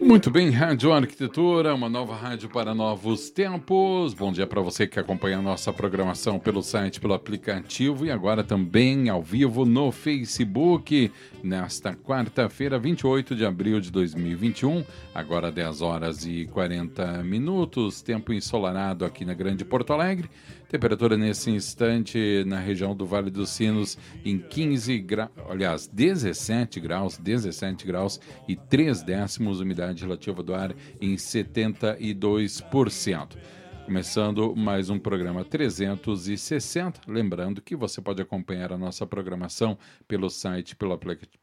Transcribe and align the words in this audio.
Muito 0.00 0.30
bem, 0.30 0.50
Rádio 0.50 0.92
Arquitetura, 0.92 1.74
uma 1.74 1.88
nova 1.88 2.16
rádio 2.16 2.48
para 2.48 2.74
novos 2.74 3.30
tempos. 3.30 4.12
Bom 4.14 4.32
dia 4.32 4.46
para 4.46 4.60
você 4.60 4.86
que 4.86 4.98
acompanha 4.98 5.38
a 5.38 5.42
nossa 5.42 5.72
programação 5.72 6.38
pelo 6.38 6.62
site, 6.62 7.00
pelo 7.00 7.14
aplicativo 7.14 8.06
e 8.06 8.10
agora 8.10 8.42
também 8.42 9.08
ao 9.08 9.22
vivo 9.22 9.64
no 9.64 9.92
Facebook, 9.92 11.12
nesta 11.42 11.94
quarta-feira, 11.94 12.78
28 12.78 13.36
de 13.36 13.44
abril 13.44 13.80
de 13.80 13.90
2021, 13.92 14.84
agora 15.14 15.52
10 15.52 15.82
horas 15.82 16.26
e 16.26 16.46
40 16.46 17.22
minutos, 17.22 18.02
tempo 18.02 18.32
ensolarado 18.32 19.04
aqui 19.04 19.24
na 19.24 19.34
Grande 19.34 19.64
Porto 19.64 19.92
Alegre. 19.92 20.28
Temperatura 20.68 21.16
nesse 21.16 21.50
instante 21.50 22.44
na 22.46 22.60
região 22.60 22.94
do 22.94 23.06
Vale 23.06 23.30
dos 23.30 23.48
Sinos 23.48 23.96
em 24.22 24.38
15 24.38 24.98
graus, 24.98 25.30
aliás, 25.48 25.86
17 25.86 26.78
graus, 26.78 27.16
17 27.16 27.86
graus 27.86 28.20
e 28.46 28.54
3 28.88 29.02
décimos, 29.02 29.60
umidade 29.60 30.02
relativa 30.02 30.42
do 30.42 30.54
ar 30.54 30.74
em 30.98 31.14
72%. 31.14 33.36
Começando 33.84 34.56
mais 34.56 34.88
um 34.88 34.98
programa 34.98 35.44
360. 35.44 37.02
Lembrando 37.06 37.60
que 37.60 37.76
você 37.76 38.00
pode 38.00 38.22
acompanhar 38.22 38.72
a 38.72 38.78
nossa 38.78 39.06
programação 39.06 39.76
pelo 40.06 40.30
site, 40.30 40.74
pelo 40.74 40.98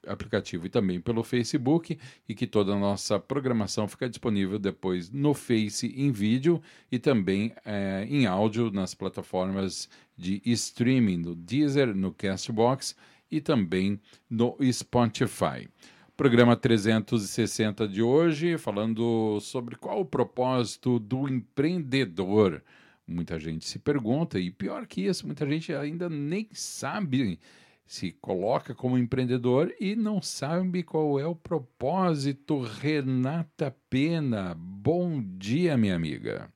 aplicativo 0.07 0.65
e 0.65 0.69
também 0.69 0.99
pelo 0.99 1.23
Facebook, 1.23 1.99
e 2.27 2.33
que 2.33 2.47
toda 2.47 2.73
a 2.73 2.79
nossa 2.79 3.19
programação 3.19 3.87
fica 3.87 4.09
disponível 4.09 4.57
depois 4.57 5.11
no 5.11 5.35
Face 5.35 5.93
em 5.95 6.11
vídeo 6.11 6.59
e 6.91 6.97
também 6.97 7.53
é, 7.63 8.07
em 8.09 8.25
áudio 8.25 8.71
nas 8.71 8.95
plataformas 8.95 9.87
de 10.17 10.41
streaming, 10.45 11.17
no 11.17 11.35
Deezer, 11.35 11.95
no 11.95 12.11
Castbox 12.11 12.95
e 13.29 13.39
também 13.39 13.99
no 14.27 14.57
Spotify. 14.71 15.69
Programa 16.17 16.55
360 16.55 17.89
de 17.89 18.01
hoje, 18.01 18.57
falando 18.57 19.37
sobre 19.41 19.75
qual 19.75 19.99
o 19.99 20.05
propósito 20.05 20.97
do 20.97 21.27
empreendedor. 21.27 22.63
Muita 23.05 23.37
gente 23.37 23.67
se 23.67 23.77
pergunta, 23.77 24.39
e 24.39 24.49
pior 24.49 24.87
que 24.87 25.01
isso, 25.01 25.25
muita 25.25 25.45
gente 25.45 25.73
ainda 25.73 26.09
nem 26.09 26.47
sabe 26.53 27.37
se 27.85 28.13
coloca 28.13 28.73
como 28.73 28.97
empreendedor 28.97 29.75
e 29.77 29.93
não 29.93 30.21
sabe 30.21 30.83
qual 30.83 31.19
é 31.19 31.27
o 31.27 31.35
propósito. 31.35 32.61
Renata 32.61 33.75
Pena, 33.89 34.55
bom 34.57 35.21
dia, 35.21 35.75
minha 35.75 35.97
amiga. 35.97 36.49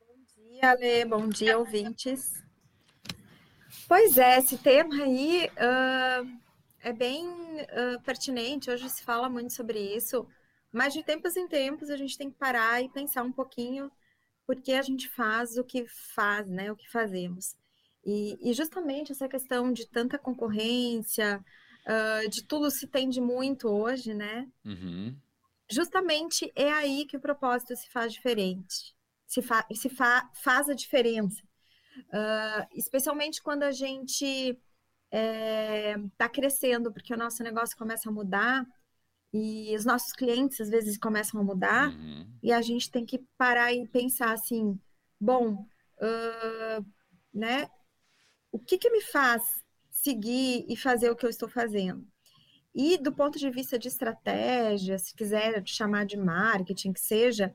Bom 0.00 0.16
dia, 0.34 0.72
Lê, 0.72 1.04
bom 1.04 1.28
dia, 1.28 1.58
ouvintes. 1.58 2.42
Pois 3.86 4.16
é, 4.16 4.38
esse 4.38 4.56
tema 4.56 4.94
aí. 4.94 5.50
Uh 5.58 6.47
é 6.88 6.92
bem 6.92 7.26
uh, 7.28 8.00
pertinente, 8.02 8.70
hoje 8.70 8.88
se 8.88 9.02
fala 9.02 9.28
muito 9.28 9.52
sobre 9.52 9.78
isso, 9.78 10.26
mas 10.72 10.94
de 10.94 11.02
tempos 11.02 11.36
em 11.36 11.46
tempos 11.46 11.90
a 11.90 11.96
gente 11.96 12.16
tem 12.16 12.30
que 12.30 12.38
parar 12.38 12.82
e 12.82 12.88
pensar 12.88 13.22
um 13.22 13.32
pouquinho 13.32 13.90
por 14.46 14.56
que 14.56 14.72
a 14.72 14.82
gente 14.82 15.08
faz 15.08 15.58
o 15.58 15.64
que 15.64 15.86
faz, 15.86 16.48
né, 16.48 16.72
o 16.72 16.76
que 16.76 16.90
fazemos. 16.90 17.54
E, 18.04 18.38
e 18.40 18.54
justamente 18.54 19.12
essa 19.12 19.28
questão 19.28 19.70
de 19.70 19.86
tanta 19.86 20.18
concorrência, 20.18 21.44
uh, 21.84 22.28
de 22.30 22.42
tudo 22.44 22.70
se 22.70 22.86
tende 22.86 23.20
muito 23.20 23.68
hoje, 23.68 24.14
né? 24.14 24.48
Uhum. 24.64 25.14
Justamente 25.70 26.50
é 26.56 26.72
aí 26.72 27.04
que 27.04 27.18
o 27.18 27.20
propósito 27.20 27.76
se 27.76 27.90
faz 27.90 28.14
diferente, 28.14 28.96
se, 29.26 29.42
fa 29.42 29.66
se 29.74 29.90
fa 29.90 30.30
faz 30.42 30.70
a 30.70 30.74
diferença. 30.74 31.42
Uh, 31.98 32.66
especialmente 32.72 33.42
quando 33.42 33.64
a 33.64 33.72
gente 33.72 34.58
está 35.10 35.18
é, 35.18 35.96
tá 36.16 36.28
crescendo, 36.28 36.92
porque 36.92 37.14
o 37.14 37.16
nosso 37.16 37.42
negócio 37.42 37.76
começa 37.76 38.08
a 38.08 38.12
mudar 38.12 38.66
e 39.32 39.74
os 39.76 39.84
nossos 39.84 40.12
clientes 40.12 40.60
às 40.60 40.70
vezes 40.70 40.98
começam 40.98 41.40
a 41.40 41.44
mudar 41.44 41.90
uhum. 41.90 42.26
e 42.42 42.52
a 42.52 42.62
gente 42.62 42.90
tem 42.90 43.04
que 43.04 43.18
parar 43.36 43.72
e 43.72 43.86
pensar 43.88 44.32
assim, 44.32 44.78
bom, 45.20 45.66
uh, 45.98 46.86
né? 47.32 47.68
O 48.50 48.58
que 48.58 48.78
que 48.78 48.90
me 48.90 49.02
faz 49.02 49.42
seguir 49.90 50.64
e 50.68 50.76
fazer 50.76 51.10
o 51.10 51.16
que 51.16 51.26
eu 51.26 51.30
estou 51.30 51.48
fazendo? 51.48 52.06
E 52.74 52.96
do 52.96 53.12
ponto 53.12 53.38
de 53.38 53.50
vista 53.50 53.78
de 53.78 53.88
estratégia, 53.88 54.98
se 54.98 55.14
quiser 55.14 55.62
chamar 55.66 56.06
de 56.06 56.16
marketing, 56.16 56.92
que 56.92 57.00
seja, 57.00 57.54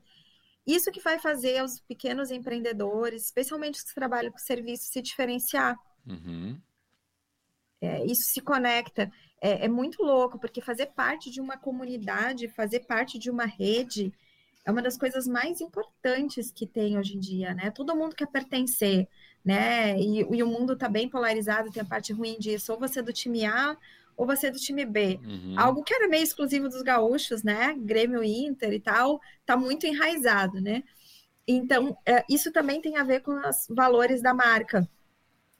isso 0.66 0.92
que 0.92 1.00
vai 1.00 1.18
fazer 1.18 1.62
os 1.62 1.80
pequenos 1.80 2.30
empreendedores, 2.30 3.24
especialmente 3.24 3.76
os 3.76 3.82
que 3.82 3.94
trabalham 3.94 4.30
com 4.30 4.38
serviço, 4.38 4.84
se 4.84 5.02
diferenciar. 5.02 5.76
Uhum. 6.06 6.60
É, 7.80 8.04
isso 8.04 8.24
se 8.24 8.40
conecta. 8.40 9.10
É, 9.40 9.66
é, 9.66 9.68
muito 9.68 10.02
louco, 10.02 10.38
porque 10.38 10.60
fazer 10.60 10.86
parte 10.86 11.30
de 11.30 11.40
uma 11.40 11.56
comunidade, 11.56 12.48
fazer 12.48 12.80
parte 12.80 13.18
de 13.18 13.30
uma 13.30 13.44
rede, 13.44 14.12
é 14.64 14.70
uma 14.70 14.80
das 14.80 14.96
coisas 14.96 15.26
mais 15.26 15.60
importantes 15.60 16.50
que 16.50 16.66
tem 16.66 16.98
hoje 16.98 17.16
em 17.16 17.20
dia, 17.20 17.54
né? 17.54 17.70
Todo 17.70 17.94
mundo 17.94 18.16
quer 18.16 18.26
pertencer, 18.26 19.06
né? 19.44 19.98
E, 20.00 20.20
e 20.20 20.42
o 20.42 20.46
mundo 20.46 20.72
está 20.72 20.88
bem 20.88 21.08
polarizado, 21.08 21.70
tem 21.70 21.82
a 21.82 21.86
parte 21.86 22.12
ruim 22.12 22.38
disso, 22.38 22.72
ou 22.72 22.78
você 22.78 23.00
é 23.00 23.02
do 23.02 23.12
time 23.12 23.44
A 23.44 23.76
ou 24.16 24.26
você 24.26 24.46
é 24.46 24.50
do 24.50 24.58
time 24.58 24.84
B. 24.84 25.18
Uhum. 25.24 25.54
Algo 25.58 25.82
que 25.82 25.92
era 25.92 26.08
meio 26.08 26.22
exclusivo 26.22 26.68
dos 26.68 26.82
gaúchos, 26.82 27.42
né? 27.42 27.74
Grêmio 27.78 28.22
Inter 28.22 28.72
e 28.72 28.80
tal, 28.80 29.20
tá 29.44 29.56
muito 29.56 29.86
enraizado, 29.86 30.60
né? 30.60 30.84
Então, 31.46 31.96
é, 32.06 32.24
isso 32.28 32.50
também 32.52 32.80
tem 32.80 32.96
a 32.96 33.04
ver 33.04 33.20
com 33.20 33.32
os 33.32 33.66
valores 33.68 34.22
da 34.22 34.32
marca 34.32 34.88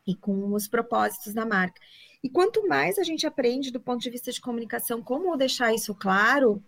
e 0.06 0.14
com 0.14 0.52
os 0.52 0.68
propósitos 0.68 1.32
da 1.32 1.46
marca. 1.46 1.80
E 2.22 2.28
quanto 2.28 2.66
mais 2.66 2.98
a 2.98 3.02
gente 3.02 3.26
aprende 3.26 3.70
do 3.70 3.80
ponto 3.80 4.00
de 4.00 4.10
vista 4.10 4.32
de 4.32 4.40
comunicação 4.40 5.02
como 5.02 5.36
deixar 5.36 5.74
isso 5.74 5.94
claro, 5.94 6.62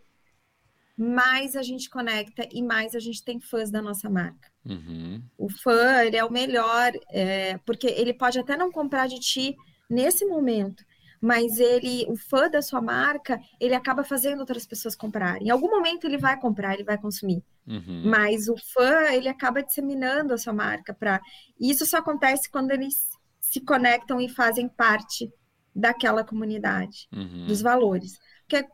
mais 0.97 1.56
a 1.56 1.62
gente 1.62 1.91
conecta 1.91 2.48
e 2.50 2.62
mais 2.62 2.94
a 2.94 2.98
gente 2.98 3.22
tem 3.22 3.38
fãs 3.38 3.70
da 3.70 3.82
nossa 3.82 4.08
marca. 4.08 4.50
Uhum. 4.64 5.22
O 5.36 5.48
fã, 5.50 6.02
ele 6.02 6.16
é 6.16 6.25
o 6.25 6.32
melhor, 6.32 6.92
é, 7.10 7.58
porque 7.58 7.86
ele 7.86 8.14
pode 8.14 8.38
até 8.38 8.56
não 8.56 8.72
comprar 8.72 9.06
de 9.06 9.20
ti 9.20 9.54
nesse 9.88 10.25
momento, 10.25 10.84
mas 11.20 11.58
ele, 11.58 12.06
o 12.08 12.16
fã 12.16 12.48
da 12.48 12.62
sua 12.62 12.80
marca, 12.80 13.41
ele 13.60 13.75
acaba 13.75 14.04
fazendo 14.04 14.41
outras 14.41 14.66
pessoas 14.66 14.94
comprarem. 14.94 15.48
Em 15.48 15.50
algum 15.50 15.70
momento 15.70 16.06
ele 16.06 16.19
vai 16.19 16.38
comprar, 16.38 16.75
ele 16.75 16.84
vai 16.84 16.98
consumir. 16.98 17.42
Uhum. 17.66 18.02
Mas 18.06 18.48
o 18.48 18.56
fã, 18.75 19.10
ele 19.10 19.28
acaba 19.28 19.62
disseminando 19.62 20.32
a 20.32 20.38
sua 20.38 20.52
marca 20.52 20.94
para. 20.94 21.20
E 21.58 21.70
isso 21.70 21.84
só 21.84 21.98
acontece 21.98 22.50
quando 22.50 22.70
eles 22.70 23.16
se 23.46 23.60
conectam 23.60 24.20
e 24.20 24.28
fazem 24.28 24.68
parte 24.68 25.32
daquela 25.74 26.24
comunidade, 26.24 27.08
uhum. 27.12 27.46
dos 27.46 27.62
valores. 27.62 28.18
Porque 28.40 28.66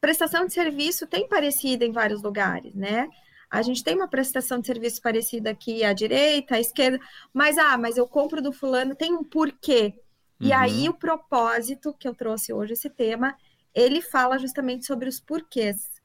prestação 0.00 0.46
de 0.46 0.52
serviço 0.52 1.06
tem 1.06 1.28
parecida 1.28 1.84
em 1.84 1.90
vários 1.90 2.22
lugares, 2.22 2.74
né? 2.74 3.08
A 3.50 3.60
gente 3.62 3.82
tem 3.82 3.96
uma 3.96 4.08
prestação 4.08 4.60
de 4.60 4.66
serviço 4.66 5.02
parecida 5.02 5.50
aqui 5.50 5.84
à 5.84 5.92
direita, 5.92 6.56
à 6.56 6.60
esquerda, 6.60 7.00
mas 7.32 7.58
ah, 7.58 7.76
mas 7.76 7.96
eu 7.96 8.06
compro 8.06 8.40
do 8.40 8.52
fulano, 8.52 8.94
tem 8.94 9.12
um 9.12 9.24
porquê. 9.24 9.94
Uhum. 10.40 10.48
E 10.48 10.52
aí 10.52 10.88
o 10.88 10.94
propósito 10.94 11.92
que 11.94 12.06
eu 12.06 12.14
trouxe 12.14 12.52
hoje 12.52 12.74
esse 12.74 12.90
tema, 12.90 13.36
ele 13.74 14.00
fala 14.00 14.38
justamente 14.38 14.86
sobre 14.86 15.08
os 15.08 15.18
porquês. 15.18 16.00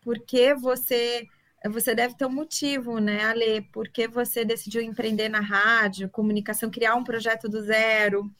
Porque 0.00 0.54
você 0.54 1.26
você 1.64 1.94
deve 1.94 2.14
ter 2.16 2.26
um 2.26 2.32
motivo, 2.32 2.98
né, 2.98 3.24
Ale? 3.24 3.62
Por 3.72 3.88
que 3.88 4.06
você 4.06 4.44
decidiu 4.44 4.82
empreender 4.82 5.28
na 5.28 5.40
rádio, 5.40 6.08
comunicação, 6.08 6.70
criar 6.70 6.94
um 6.94 7.04
projeto 7.04 7.48
do 7.48 7.62
zero? 7.62 8.30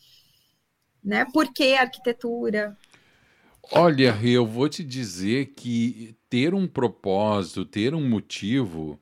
né? 1.06 1.24
Por 1.32 1.52
que 1.54 1.74
arquitetura? 1.74 2.76
Olha, 3.70 4.18
eu 4.22 4.44
vou 4.44 4.68
te 4.68 4.82
dizer 4.82 5.54
que 5.54 6.16
ter 6.28 6.52
um 6.52 6.66
propósito, 6.66 7.64
ter 7.64 7.94
um 7.94 8.06
motivo, 8.06 9.00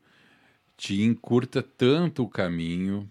te 0.77 1.03
encurta 1.03 1.63
tanto 1.63 2.23
o 2.23 2.29
caminho, 2.29 3.11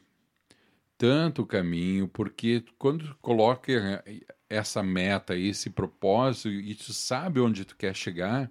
tanto 0.97 1.41
o 1.41 1.45
caminho, 1.45 2.07
porque 2.07 2.63
quando 2.77 3.15
coloca 3.15 4.03
essa 4.47 4.83
meta, 4.83 5.35
esse 5.35 5.71
propósito, 5.71 6.49
e 6.49 6.75
tu 6.75 6.93
sabe 6.93 7.39
onde 7.39 7.65
tu 7.65 7.75
quer 7.75 7.95
chegar, 7.95 8.49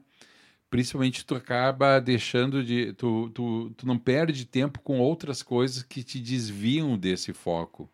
principalmente 0.73 1.27
tu 1.27 1.35
acaba 1.35 2.01
deixando 2.01 2.65
de. 2.65 2.95
Tu, 2.95 3.31
tu, 3.35 3.71
tu 3.77 3.87
não 3.87 3.99
perde 3.99 4.47
tempo 4.47 4.81
com 4.81 5.01
outras 5.01 5.43
coisas 5.43 5.83
que 5.83 6.03
te 6.03 6.19
desviam 6.19 6.97
desse 6.97 7.35
foco. 7.35 7.91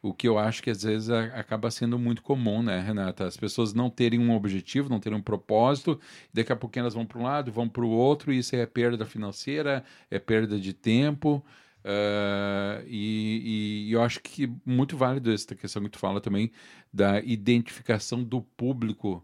O 0.00 0.14
que 0.14 0.26
eu 0.26 0.38
acho 0.38 0.62
que 0.62 0.70
às 0.70 0.82
vezes 0.82 1.10
acaba 1.10 1.70
sendo 1.70 1.98
muito 1.98 2.22
comum, 2.22 2.62
né, 2.62 2.80
Renata? 2.80 3.26
As 3.26 3.36
pessoas 3.36 3.74
não 3.74 3.90
terem 3.90 4.18
um 4.18 4.34
objetivo, 4.34 4.88
não 4.88 5.00
terem 5.00 5.18
um 5.18 5.22
propósito, 5.22 6.00
daqui 6.32 6.50
a 6.50 6.56
pouquinho 6.56 6.84
elas 6.84 6.94
vão 6.94 7.04
para 7.04 7.18
um 7.18 7.24
lado, 7.24 7.52
vão 7.52 7.68
para 7.68 7.84
o 7.84 7.90
outro, 7.90 8.32
e 8.32 8.38
isso 8.38 8.56
é 8.56 8.64
perda 8.64 9.04
financeira, 9.04 9.84
é 10.10 10.18
perda 10.18 10.58
de 10.58 10.72
tempo. 10.72 11.44
Uh, 11.84 12.84
e, 12.86 13.86
e, 13.88 13.92
eu 13.92 14.02
acho 14.02 14.20
que 14.20 14.50
muito 14.64 14.96
válido 14.96 15.30
essa 15.30 15.54
questão 15.54 15.82
que 15.82 15.90
tu 15.90 15.98
fala 15.98 16.22
também 16.22 16.50
da 16.90 17.20
identificação 17.20 18.24
do 18.24 18.40
público 18.40 19.22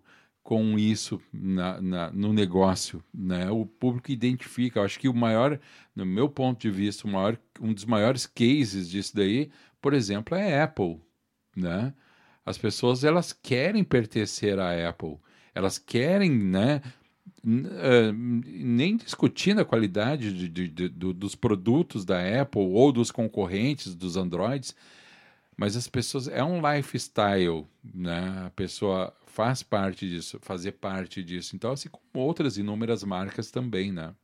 com 0.51 0.77
isso 0.77 1.23
na, 1.33 1.81
na, 1.81 2.11
no 2.11 2.33
negócio, 2.33 3.01
né? 3.15 3.49
O 3.53 3.65
público 3.65 4.11
identifica. 4.11 4.81
Eu 4.81 4.85
acho 4.85 4.99
que 4.99 5.09
o 5.09 5.15
maior, 5.15 5.61
no 5.95 6.05
meu 6.05 6.29
ponto 6.29 6.61
de 6.61 6.69
vista, 6.69 7.07
maior, 7.07 7.39
um 7.61 7.73
dos 7.73 7.85
maiores 7.85 8.27
cases 8.27 8.91
disso 8.91 9.15
daí, 9.15 9.49
por 9.81 9.95
exemplo, 9.95 10.37
é 10.37 10.59
a 10.59 10.65
Apple, 10.65 10.99
né? 11.57 11.95
As 12.45 12.59
pessoas 12.59 13.05
elas 13.05 13.33
querem 13.33 13.85
pertencer 13.85 14.59
à 14.59 14.89
Apple, 14.89 15.19
elas 15.55 15.79
querem, 15.79 16.33
né? 16.33 16.83
Uh, 17.45 18.13
nem 18.13 18.97
discutindo 18.97 19.61
a 19.61 19.65
qualidade 19.65 20.33
de, 20.33 20.49
de, 20.49 20.69
de, 20.69 20.89
dos 20.89 21.37
produtos 21.37 22.05
da 22.05 22.43
Apple 22.43 22.61
ou 22.61 22.91
dos 22.91 23.13
concorrentes 23.13 23.95
dos 23.95 24.17
Androids, 24.17 24.75
mas 25.61 25.77
as 25.77 25.87
pessoas 25.87 26.27
é 26.27 26.43
um 26.43 26.59
lifestyle, 26.67 27.69
né? 27.85 28.47
A 28.47 28.51
pessoa 28.57 29.15
faz 29.27 29.63
parte 29.63 30.09
disso, 30.09 30.39
fazer 30.41 30.73
parte 30.73 31.23
disso. 31.23 31.55
Então, 31.55 31.73
assim 31.73 31.91
como 31.91 32.03
outras 32.15 32.57
inúmeras 32.57 33.05
marcas 33.05 33.51
também, 33.51 33.93
né? 33.93 34.15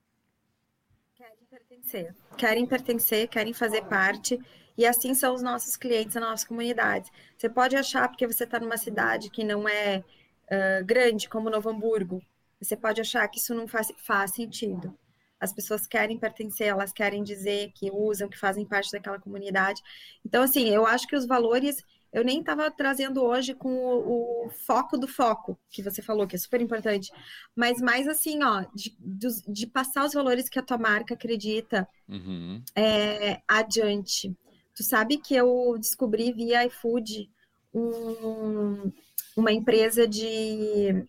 Querem 1.14 1.36
pertencer, 1.50 2.14
querem 2.38 2.66
pertencer, 2.66 3.28
querem 3.28 3.52
fazer 3.52 3.84
parte. 3.84 4.40
E 4.78 4.86
assim 4.86 5.14
são 5.14 5.34
os 5.34 5.42
nossos 5.42 5.76
clientes, 5.76 6.16
a 6.16 6.20
nossa 6.20 6.48
comunidade. 6.48 7.10
Você 7.36 7.50
pode 7.50 7.76
achar 7.76 8.08
porque 8.08 8.26
você 8.26 8.44
está 8.44 8.58
numa 8.58 8.78
cidade 8.78 9.28
que 9.28 9.44
não 9.44 9.68
é 9.68 10.02
uh, 10.50 10.86
grande, 10.86 11.28
como 11.28 11.50
Novo 11.50 11.68
Hamburgo, 11.68 12.22
você 12.58 12.74
pode 12.74 12.98
achar 12.98 13.28
que 13.28 13.38
isso 13.38 13.54
não 13.54 13.68
faz, 13.68 13.92
faz 13.98 14.30
sentido. 14.30 14.96
As 15.40 15.52
pessoas 15.52 15.86
querem 15.86 16.18
pertencer, 16.18 16.68
elas 16.68 16.92
querem 16.92 17.22
dizer 17.22 17.70
que 17.74 17.90
usam, 17.90 18.28
que 18.28 18.38
fazem 18.38 18.64
parte 18.64 18.90
daquela 18.90 19.18
comunidade. 19.18 19.82
Então, 20.24 20.42
assim, 20.42 20.68
eu 20.68 20.86
acho 20.86 21.06
que 21.06 21.16
os 21.16 21.26
valores 21.26 21.82
eu 22.12 22.24
nem 22.24 22.40
estava 22.40 22.70
trazendo 22.70 23.22
hoje 23.22 23.52
com 23.52 23.68
o, 23.68 24.46
o, 24.46 24.50
foco 24.50 24.96
do 24.96 25.06
foco, 25.06 25.58
que 25.68 25.82
você 25.82 26.00
falou, 26.00 26.26
que 26.26 26.34
é 26.34 26.38
super 26.38 26.62
importante, 26.62 27.12
mas 27.54 27.78
mais 27.78 28.08
assim, 28.08 28.42
ó, 28.42 28.64
de, 28.74 28.96
de, 28.98 29.28
de 29.46 29.66
passar 29.66 30.06
os 30.06 30.14
valores 30.14 30.48
que 30.48 30.58
a 30.58 30.62
tua 30.62 30.78
marca 30.78 31.12
acredita 31.12 31.86
uhum. 32.08 32.62
é, 32.74 33.42
adiante. 33.46 34.34
Tu 34.74 34.82
sabe 34.82 35.18
que 35.18 35.34
eu 35.34 35.76
descobri 35.78 36.32
via 36.32 36.64
iFood 36.64 37.30
um, 37.74 38.90
uma 39.36 39.52
empresa 39.52 40.08
de 40.08 41.06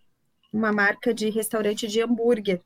uma 0.51 0.73
marca 0.73 1.13
de 1.13 1.29
restaurante 1.29 1.87
de 1.87 2.01
hambúrguer 2.01 2.61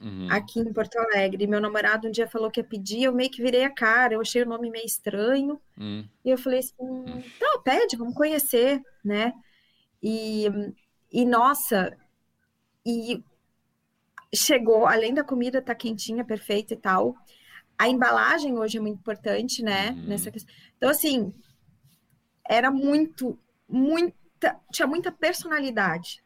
uhum. 0.00 0.28
aqui 0.30 0.60
em 0.60 0.72
Porto 0.72 0.96
Alegre. 0.98 1.46
Meu 1.46 1.60
namorado 1.60 2.08
um 2.08 2.10
dia 2.10 2.28
falou 2.28 2.50
que 2.50 2.60
ia 2.60 2.64
pedir, 2.64 3.04
eu 3.04 3.14
meio 3.14 3.30
que 3.30 3.42
virei 3.42 3.64
a 3.64 3.74
cara, 3.74 4.14
eu 4.14 4.20
achei 4.20 4.42
o 4.42 4.48
nome 4.48 4.70
meio 4.70 4.86
estranho. 4.86 5.60
Uhum. 5.78 6.08
E 6.24 6.30
eu 6.30 6.38
falei 6.38 6.60
assim: 6.60 6.74
uhum. 6.78 7.22
tá, 7.38 7.60
pede, 7.64 7.96
vamos 7.96 8.14
conhecer, 8.14 8.80
né? 9.04 9.32
E, 10.02 10.46
e 11.12 11.24
nossa, 11.24 11.96
e 12.84 13.22
chegou, 14.34 14.86
além 14.86 15.12
da 15.12 15.24
comida 15.24 15.60
tá 15.60 15.74
quentinha, 15.74 16.24
perfeita 16.24 16.74
e 16.74 16.76
tal, 16.76 17.16
a 17.78 17.88
embalagem 17.88 18.58
hoje 18.58 18.78
é 18.78 18.80
muito 18.80 18.98
importante, 18.98 19.62
né? 19.62 19.90
Uhum. 19.90 20.06
Nessa 20.06 20.30
questão. 20.30 20.54
Então, 20.76 20.90
assim, 20.90 21.32
era 22.48 22.70
muito, 22.70 23.38
muita, 23.68 24.58
tinha 24.72 24.86
muita 24.86 25.10
personalidade. 25.10 26.22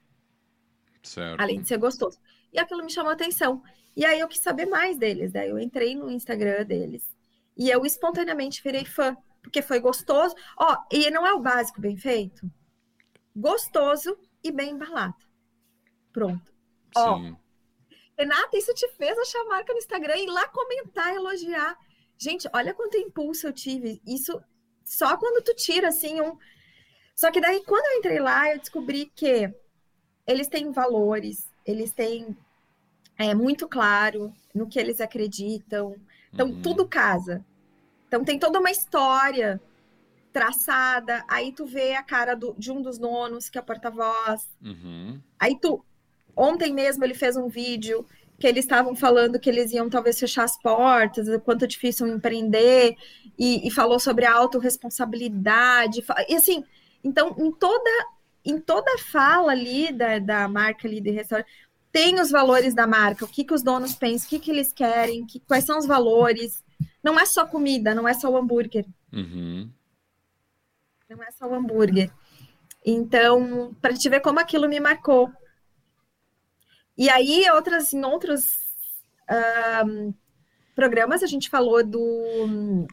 Certo. 1.02 1.40
Além 1.40 1.60
de 1.60 1.68
ser 1.68 1.78
gostoso. 1.78 2.18
E 2.54 2.58
aquilo 2.60 2.84
me 2.84 2.90
chamou 2.90 3.10
a 3.10 3.14
atenção. 3.14 3.62
E 3.96 4.04
aí 4.04 4.20
eu 4.20 4.28
quis 4.28 4.40
saber 4.40 4.66
mais 4.66 4.96
deles. 4.96 5.32
Daí 5.32 5.50
eu 5.50 5.58
entrei 5.58 5.94
no 5.96 6.10
Instagram 6.10 6.64
deles. 6.64 7.14
E 7.56 7.68
eu 7.68 7.84
espontaneamente 7.84 8.62
virei 8.62 8.84
fã, 8.84 9.16
porque 9.42 9.60
foi 9.60 9.80
gostoso. 9.80 10.34
Ó, 10.56 10.76
e 10.90 11.10
não 11.10 11.26
é 11.26 11.32
o 11.32 11.40
básico 11.40 11.80
bem 11.80 11.96
feito? 11.96 12.48
Gostoso 13.34 14.16
e 14.42 14.52
bem 14.52 14.70
embalado. 14.70 15.16
Pronto. 16.12 16.54
Ó, 16.96 17.18
Renata, 18.16 18.56
isso 18.56 18.72
te 18.72 18.88
fez 18.92 19.18
achar 19.18 19.40
a 19.40 19.48
marca 19.48 19.72
no 19.72 19.78
Instagram 19.78 20.16
e 20.16 20.24
ir 20.24 20.30
lá 20.30 20.46
comentar, 20.48 21.12
elogiar. 21.12 21.76
Gente, 22.16 22.48
olha 22.52 22.72
quanto 22.72 22.96
impulso 22.96 23.48
eu 23.48 23.52
tive. 23.52 24.00
Isso 24.06 24.40
só 24.84 25.16
quando 25.16 25.42
tu 25.42 25.54
tira 25.54 25.88
assim 25.88 26.20
um. 26.20 26.38
Só 27.16 27.30
que 27.30 27.40
daí, 27.40 27.64
quando 27.64 27.84
eu 27.86 27.98
entrei 27.98 28.20
lá, 28.20 28.52
eu 28.52 28.58
descobri 28.58 29.06
que 29.06 29.52
eles 30.26 30.48
têm 30.48 30.70
valores, 30.70 31.48
eles 31.64 31.90
têm 31.92 32.36
é 33.18 33.34
muito 33.34 33.68
claro 33.68 34.32
no 34.54 34.66
que 34.66 34.78
eles 34.78 35.00
acreditam. 35.00 35.96
Então, 36.32 36.48
uhum. 36.48 36.62
tudo 36.62 36.86
casa. 36.86 37.44
Então, 38.08 38.24
tem 38.24 38.38
toda 38.38 38.58
uma 38.58 38.70
história 38.70 39.60
traçada. 40.32 41.24
Aí, 41.28 41.52
tu 41.52 41.64
vê 41.64 41.94
a 41.94 42.02
cara 42.02 42.34
do, 42.34 42.54
de 42.58 42.72
um 42.72 42.82
dos 42.82 42.98
nonos, 42.98 43.48
que 43.48 43.58
é 43.58 43.62
porta-voz. 43.62 44.48
Uhum. 44.62 45.20
Aí, 45.38 45.56
tu. 45.60 45.84
Ontem 46.36 46.72
mesmo, 46.72 47.04
ele 47.04 47.14
fez 47.14 47.36
um 47.36 47.48
vídeo 47.48 48.04
que 48.36 48.48
eles 48.48 48.64
estavam 48.64 48.96
falando 48.96 49.38
que 49.38 49.48
eles 49.48 49.72
iam 49.72 49.88
talvez 49.88 50.18
fechar 50.18 50.42
as 50.42 50.60
portas, 50.60 51.28
o 51.28 51.38
quanto 51.38 51.64
é 51.64 51.68
difícil 51.68 52.08
empreender, 52.08 52.96
e, 53.38 53.66
e 53.66 53.70
falou 53.70 54.00
sobre 54.00 54.24
a 54.24 54.34
autorresponsabilidade. 54.34 56.04
E 56.28 56.34
assim, 56.34 56.64
então, 57.04 57.36
em 57.38 57.52
toda 57.52 57.90
em 58.44 58.60
toda 58.60 58.98
fala 58.98 59.52
ali 59.52 59.92
da, 59.92 60.18
da 60.18 60.48
marca 60.48 60.86
ali 60.86 61.00
de 61.00 61.10
restaurante, 61.10 61.48
tem 61.90 62.20
os 62.20 62.30
valores 62.30 62.74
da 62.74 62.86
marca, 62.86 63.24
o 63.24 63.28
que, 63.28 63.44
que 63.44 63.54
os 63.54 63.62
donos 63.62 63.94
pensam, 63.94 64.26
o 64.26 64.30
que, 64.30 64.40
que 64.40 64.50
eles 64.50 64.72
querem, 64.72 65.24
que, 65.24 65.38
quais 65.40 65.64
são 65.64 65.78
os 65.78 65.86
valores. 65.86 66.62
Não 67.02 67.18
é 67.18 67.24
só 67.24 67.46
comida, 67.46 67.94
não 67.94 68.08
é 68.08 68.12
só 68.12 68.28
o 68.28 68.36
hambúrguer. 68.36 68.84
Uhum. 69.12 69.70
Não 71.08 71.22
é 71.22 71.30
só 71.30 71.46
o 71.46 71.54
hambúrguer. 71.54 72.10
Então, 72.84 73.74
para 73.80 73.94
te 73.94 74.08
ver 74.08 74.20
como 74.20 74.40
aquilo 74.40 74.68
me 74.68 74.80
marcou. 74.80 75.30
E 76.98 77.08
aí, 77.08 77.48
outras, 77.50 77.92
em 77.92 78.04
outros 78.04 78.58
um, 79.86 80.12
programas, 80.74 81.22
a 81.22 81.26
gente 81.26 81.48
falou 81.48 81.84
do 81.84 82.86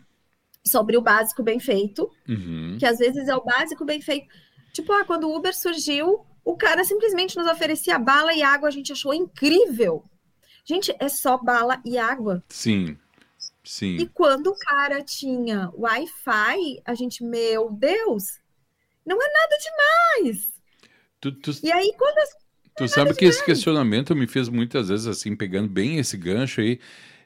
sobre 0.63 0.95
o 0.95 1.01
básico 1.01 1.41
bem 1.41 1.59
feito, 1.59 2.09
uhum. 2.29 2.77
que 2.79 2.85
às 2.85 2.99
vezes 2.99 3.27
é 3.27 3.35
o 3.35 3.43
básico 3.43 3.83
bem 3.83 3.99
feito. 3.99 4.27
Tipo, 4.73 4.93
ah, 4.93 5.03
quando 5.05 5.27
o 5.27 5.35
Uber 5.35 5.55
surgiu, 5.55 6.25
o 6.43 6.55
cara 6.55 6.83
simplesmente 6.83 7.35
nos 7.37 7.47
oferecia 7.47 7.99
bala 7.99 8.33
e 8.33 8.41
água, 8.41 8.69
a 8.69 8.71
gente 8.71 8.91
achou 8.91 9.13
incrível. 9.13 10.03
Gente, 10.63 10.95
é 10.99 11.09
só 11.09 11.37
bala 11.37 11.81
e 11.85 11.97
água. 11.97 12.43
Sim. 12.49 12.97
Sim. 13.63 13.97
E 13.97 14.07
quando 14.07 14.47
o 14.47 14.57
cara 14.57 15.03
tinha 15.03 15.71
Wi-Fi, 15.73 16.81
a 16.83 16.95
gente, 16.95 17.23
meu 17.23 17.69
Deus, 17.71 18.39
não 19.05 19.17
é 19.21 19.27
nada 19.31 19.57
demais. 19.57 20.51
Tu, 21.19 21.31
tu, 21.33 21.51
e 21.63 21.71
aí, 21.71 21.93
quando 21.97 22.17
as, 22.17 22.35
Tu 22.75 22.85
é 22.85 22.87
sabe 22.87 23.13
que 23.13 23.25
esse 23.25 23.43
questionamento 23.43 24.15
me 24.15 24.25
fez 24.25 24.49
muitas 24.49 24.89
vezes, 24.89 25.05
assim, 25.05 25.35
pegando 25.35 25.69
bem 25.69 25.97
esse 25.97 26.17
gancho 26.17 26.61
aí. 26.61 26.79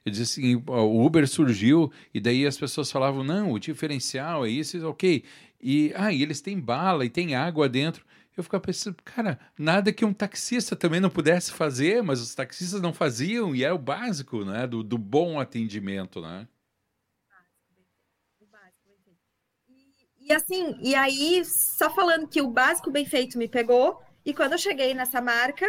Eu 0.06 0.12
disse 0.12 0.40
assim: 0.40 0.56
o 0.68 1.06
Uber 1.06 1.28
surgiu, 1.28 1.92
e 2.14 2.20
daí 2.20 2.46
as 2.46 2.58
pessoas 2.58 2.92
falavam, 2.92 3.24
não, 3.24 3.52
o 3.52 3.60
diferencial 3.60 4.46
é 4.46 4.50
isso, 4.50 4.86
ok. 4.88 5.24
E, 5.62 5.94
ah, 5.96 6.12
e 6.12 6.22
eles 6.22 6.42
têm 6.42 6.60
bala 6.60 7.06
e 7.06 7.10
tem 7.10 7.36
água 7.36 7.68
dentro. 7.70 8.06
Eu 8.38 8.44
ficava 8.44 8.62
pensando, 8.62 8.98
cara, 9.04 9.40
nada 9.58 9.94
que 9.94 10.04
um 10.04 10.14
taxista 10.14 10.76
também 10.76 11.00
não 11.00 11.10
pudesse 11.10 11.52
fazer, 11.54 12.04
mas 12.04 12.20
os 12.22 12.36
taxistas 12.36 12.82
não 12.82 12.94
faziam, 12.94 13.56
e 13.56 13.64
era 13.64 13.74
o 13.74 13.80
básico, 13.80 14.44
né? 14.44 14.68
Do, 14.68 14.84
do 14.84 14.98
bom 14.98 15.40
atendimento, 15.40 16.22
né? 16.22 16.48
E, 19.68 20.28
e 20.28 20.34
assim, 20.34 20.78
e 20.82 20.94
aí, 20.96 21.44
só 21.46 21.94
falando 21.94 22.28
que 22.28 22.42
o 22.42 22.50
básico 22.52 22.92
bem 22.92 23.06
feito 23.06 23.38
me 23.38 23.48
pegou, 23.48 24.02
e 24.26 24.34
quando 24.34 24.54
eu 24.54 24.58
cheguei 24.58 24.94
nessa 24.94 25.22
marca, 25.22 25.66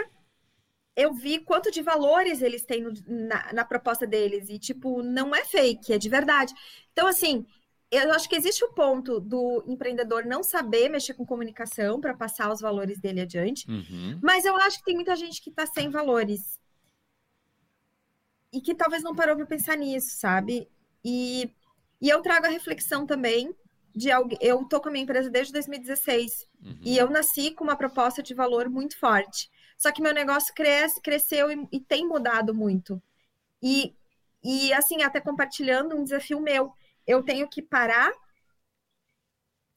eu 0.96 1.12
vi 1.12 1.38
quanto 1.38 1.70
de 1.70 1.82
valores 1.82 2.42
eles 2.42 2.64
têm 2.64 2.82
no, 2.82 2.92
na, 3.06 3.52
na 3.52 3.64
proposta 3.64 4.06
deles, 4.06 4.48
e 4.48 4.58
tipo, 4.58 5.02
não 5.02 5.34
é 5.34 5.44
fake, 5.44 5.92
é 5.92 5.98
de 5.98 6.08
verdade. 6.08 6.52
Então, 6.92 7.06
assim, 7.06 7.46
eu 7.90 8.12
acho 8.12 8.28
que 8.28 8.36
existe 8.36 8.64
o 8.64 8.72
ponto 8.72 9.20
do 9.20 9.62
empreendedor 9.66 10.24
não 10.24 10.42
saber 10.42 10.88
mexer 10.88 11.14
com 11.14 11.24
comunicação 11.24 12.00
para 12.00 12.14
passar 12.14 12.50
os 12.52 12.60
valores 12.60 12.98
dele 13.00 13.20
adiante, 13.20 13.70
uhum. 13.70 14.18
mas 14.22 14.44
eu 14.44 14.56
acho 14.56 14.78
que 14.78 14.84
tem 14.84 14.94
muita 14.94 15.14
gente 15.14 15.40
que 15.40 15.50
está 15.50 15.66
sem 15.66 15.88
valores 15.88 16.58
e 18.52 18.60
que 18.60 18.74
talvez 18.74 19.02
não 19.02 19.14
parou 19.14 19.36
para 19.36 19.46
pensar 19.46 19.76
nisso, 19.76 20.16
sabe? 20.16 20.68
E, 21.04 21.52
e 22.00 22.08
eu 22.08 22.22
trago 22.22 22.46
a 22.46 22.50
reflexão 22.50 23.06
também 23.06 23.54
de 23.94 24.10
alguém. 24.10 24.38
Eu 24.40 24.64
tô 24.64 24.80
com 24.80 24.88
a 24.88 24.92
minha 24.92 25.04
empresa 25.04 25.30
desde 25.30 25.52
2016 25.52 26.46
uhum. 26.62 26.78
e 26.82 26.96
eu 26.98 27.08
nasci 27.08 27.52
com 27.52 27.64
uma 27.64 27.76
proposta 27.76 28.22
de 28.22 28.34
valor 28.34 28.68
muito 28.68 28.98
forte. 28.98 29.50
Só 29.78 29.92
que 29.92 30.02
meu 30.02 30.12
negócio 30.12 30.54
cresce, 30.54 31.00
cresceu 31.00 31.52
e, 31.52 31.68
e 31.70 31.80
tem 31.80 32.06
mudado 32.06 32.54
muito. 32.54 33.00
E, 33.62 33.94
e 34.42 34.72
assim, 34.72 35.02
até 35.02 35.20
compartilhando 35.20 35.94
um 35.94 36.02
desafio 36.02 36.40
meu 36.40 36.72
eu 37.06 37.22
tenho 37.22 37.48
que 37.48 37.62
parar 37.62 38.12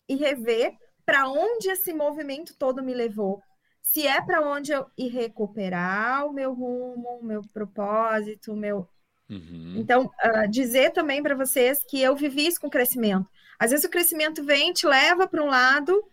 e 0.08 0.16
rever 0.16 0.76
para 1.06 1.28
onde 1.28 1.70
esse 1.70 1.94
movimento 1.94 2.56
todo 2.58 2.84
me 2.84 2.94
levou. 2.94 3.42
Se 3.82 4.06
é 4.06 4.22
para 4.22 4.42
onde 4.42 4.72
eu 4.72 4.86
ir 4.98 5.10
recuperar 5.10 6.26
o 6.26 6.34
meu 6.34 6.54
rumo, 6.54 7.20
o 7.20 7.26
meu 7.26 7.42
propósito, 7.54 8.54
o 8.54 8.56
meu 8.56 8.88
Uhum. 9.30 9.76
Então, 9.78 10.06
uh, 10.06 10.50
dizer 10.50 10.92
também 10.92 11.22
para 11.22 11.36
vocês 11.36 11.84
que 11.88 12.02
eu 12.02 12.16
vivi 12.16 12.48
isso 12.48 12.60
com 12.60 12.70
crescimento. 12.70 13.30
Às 13.60 13.72
vezes 13.72 13.86
o 13.86 13.90
crescimento 13.90 14.44
vem, 14.44 14.74
te 14.74 14.88
leva 14.88 15.28
para 15.28 15.44
um 15.44 15.48
lado, 15.48 16.04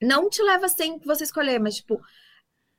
não 0.00 0.30
te 0.30 0.42
leva 0.42 0.68
sem 0.68 0.98
você 1.00 1.24
escolher, 1.24 1.60
mas 1.60 1.76
tipo, 1.76 2.00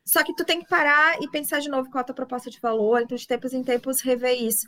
só 0.03 0.23
que 0.23 0.33
tu 0.35 0.43
tem 0.43 0.61
que 0.61 0.67
parar 0.67 1.21
e 1.21 1.29
pensar 1.29 1.59
de 1.59 1.69
novo 1.69 1.91
qual 1.91 1.99
é 1.99 2.01
a 2.01 2.05
tua 2.05 2.15
proposta 2.15 2.49
de 2.49 2.59
valor, 2.59 3.01
então 3.01 3.15
de 3.15 3.27
tempos 3.27 3.53
em 3.53 3.63
tempos 3.63 4.01
rever 4.01 4.41
isso. 4.41 4.67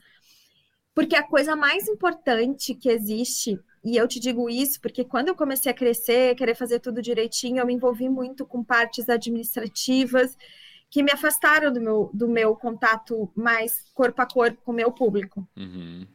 Porque 0.93 1.15
a 1.15 1.23
coisa 1.23 1.55
mais 1.55 1.87
importante 1.87 2.75
que 2.75 2.89
existe, 2.89 3.59
e 3.83 3.97
eu 3.97 4.07
te 4.07 4.19
digo 4.19 4.49
isso 4.49 4.79
porque 4.79 5.03
quando 5.03 5.29
eu 5.29 5.35
comecei 5.35 5.71
a 5.71 5.75
crescer, 5.75 6.35
querer 6.35 6.55
fazer 6.55 6.79
tudo 6.79 7.01
direitinho, 7.01 7.59
eu 7.59 7.65
me 7.65 7.73
envolvi 7.73 8.07
muito 8.07 8.45
com 8.45 8.63
partes 8.63 9.09
administrativas 9.09 10.37
que 10.89 11.01
me 11.01 11.11
afastaram 11.11 11.73
do 11.73 11.81
meu, 11.81 12.11
do 12.13 12.27
meu 12.27 12.55
contato 12.55 13.27
mais 13.35 13.83
corpo 13.95 14.21
a 14.21 14.27
corpo 14.27 14.61
com 14.63 14.71
o 14.71 14.75
meu 14.75 14.91
público. 14.91 15.47
Uhum. 15.57 16.05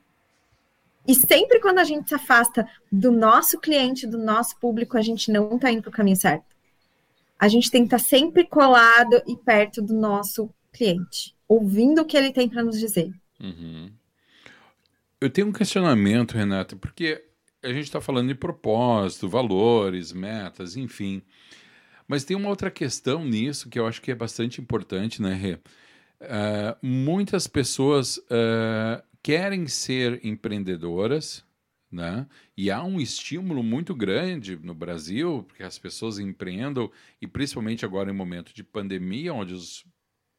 E 1.07 1.15
sempre 1.15 1.59
quando 1.59 1.81
a 1.81 1.85
gente 1.85 2.09
se 2.09 2.15
afasta 2.15 2.69
do 2.93 3.11
nosso 3.11 3.59
cliente, 3.59 4.07
do 4.07 4.19
nosso 4.19 4.57
público, 4.61 4.97
a 4.97 5.03
gente 5.03 5.33
não 5.33 5.57
está 5.57 5.73
indo 5.73 5.83
para 5.83 5.89
o 5.89 5.93
caminho 5.93 6.17
certo. 6.17 6.55
A 7.37 7.49
gente 7.49 7.71
tem 7.71 7.83
que 7.83 7.95
estar 7.95 7.99
tá 7.99 8.05
sempre 8.05 8.47
colado 8.47 9.21
e 9.27 9.37
perto 9.37 9.83
do 9.83 9.95
nosso 9.95 10.49
cliente, 10.73 11.35
ouvindo 11.49 12.03
o 12.03 12.05
que 12.05 12.17
ele 12.17 12.33
tem 12.33 12.49
para 12.49 12.63
nos 12.63 12.79
dizer. 12.79 13.11
Uhum. 13.41 13.91
Eu 15.21 15.29
tenho 15.29 15.49
um 15.49 15.53
questionamento, 15.53 16.37
Renata, 16.37 16.77
porque 16.77 17.25
a 17.63 17.69
gente 17.69 17.85
está 17.85 18.01
falando 18.01 18.29
de 18.29 18.37
propósito, 18.37 19.29
valores, 19.29 20.13
metas, 20.13 20.77
enfim. 20.77 21.23
Mas 22.07 22.25
tem 22.25 22.37
uma 22.37 22.49
outra 22.49 22.71
questão 22.71 23.25
nisso 23.25 23.69
que 23.69 23.79
eu 23.81 23.87
acho 23.87 24.01
que 24.01 24.13
é 24.13 24.15
bastante 24.15 24.61
importante, 24.61 25.21
né, 25.21 25.35
Rê? 25.35 25.55
Uh, 25.55 26.77
muitas 26.81 27.49
pessoas 27.49 28.19
uh, 28.19 29.03
querem 29.21 29.67
ser 29.67 30.25
empreendedoras, 30.25 31.45
né? 31.91 32.27
E 32.57 32.71
há 32.71 32.85
um 32.85 33.01
estímulo 33.01 33.63
muito 33.63 33.97
grande 33.97 34.57
no 34.57 34.75
Brasil 34.75 35.47
que 35.57 35.65
as 35.65 35.79
pessoas 35.79 36.21
empreendam, 36.21 36.91
e 37.21 37.27
principalmente 37.27 37.85
agora 37.85 38.11
em 38.11 38.15
momento 38.15 38.55
de 38.55 38.63
pandemia, 38.63 39.35
onde 39.35 39.53
os 39.53 39.85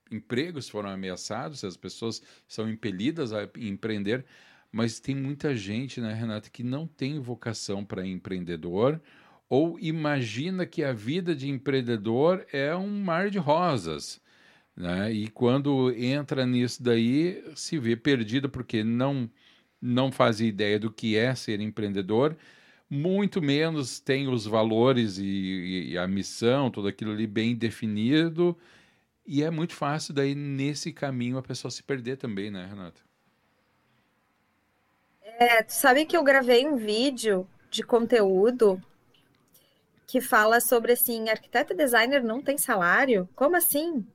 empregos 0.09 0.69
foram 0.69 0.89
ameaçados, 0.89 1.63
as 1.63 1.77
pessoas 1.77 2.21
são 2.47 2.69
impelidas 2.69 3.33
a 3.33 3.47
empreender, 3.57 4.25
mas 4.71 4.99
tem 4.99 5.15
muita 5.15 5.55
gente, 5.55 5.99
né, 6.01 6.13
Renata, 6.13 6.49
que 6.49 6.63
não 6.63 6.87
tem 6.87 7.19
vocação 7.19 7.83
para 7.83 8.05
empreendedor 8.05 9.01
ou 9.49 9.79
imagina 9.79 10.65
que 10.65 10.83
a 10.83 10.93
vida 10.93 11.35
de 11.35 11.49
empreendedor 11.49 12.45
é 12.53 12.75
um 12.75 13.01
mar 13.01 13.31
de 13.31 13.39
rosas. 13.39 14.21
Né? 14.75 15.11
E 15.11 15.27
quando 15.27 15.91
entra 15.91 16.45
nisso 16.45 16.83
daí, 16.83 17.43
se 17.55 17.79
vê 17.79 17.95
perdido 17.95 18.47
porque 18.47 18.83
não, 18.83 19.29
não 19.81 20.11
faz 20.11 20.39
ideia 20.39 20.79
do 20.79 20.91
que 20.91 21.17
é 21.17 21.33
ser 21.33 21.59
empreendedor, 21.59 22.37
muito 22.89 23.41
menos 23.41 23.99
tem 23.99 24.27
os 24.27 24.45
valores 24.45 25.17
e, 25.17 25.89
e 25.91 25.97
a 25.97 26.07
missão, 26.07 26.71
tudo 26.71 26.87
aquilo 26.87 27.11
ali 27.11 27.27
bem 27.27 27.55
definido. 27.55 28.57
E 29.25 29.43
é 29.43 29.49
muito 29.51 29.73
fácil 29.73 30.13
daí, 30.13 30.35
nesse 30.35 30.93
caminho, 30.93 31.37
a 31.37 31.43
pessoa 31.43 31.71
se 31.71 31.83
perder 31.83 32.17
também, 32.17 32.51
né, 32.51 32.65
Renata? 32.67 33.08
É, 35.39 35.63
sabe 35.69 36.05
que 36.05 36.17
eu 36.17 36.23
gravei 36.23 36.67
um 36.67 36.75
vídeo 36.75 37.47
de 37.71 37.81
conteúdo 37.81 38.77
que 40.05 40.19
fala 40.19 40.59
sobre 40.59 40.91
assim, 40.91 41.29
arquiteto 41.29 41.71
e 41.71 41.77
designer 41.77 42.21
não 42.21 42.41
tem 42.41 42.57
salário? 42.57 43.29
Como 43.37 43.55
assim? 43.55 44.05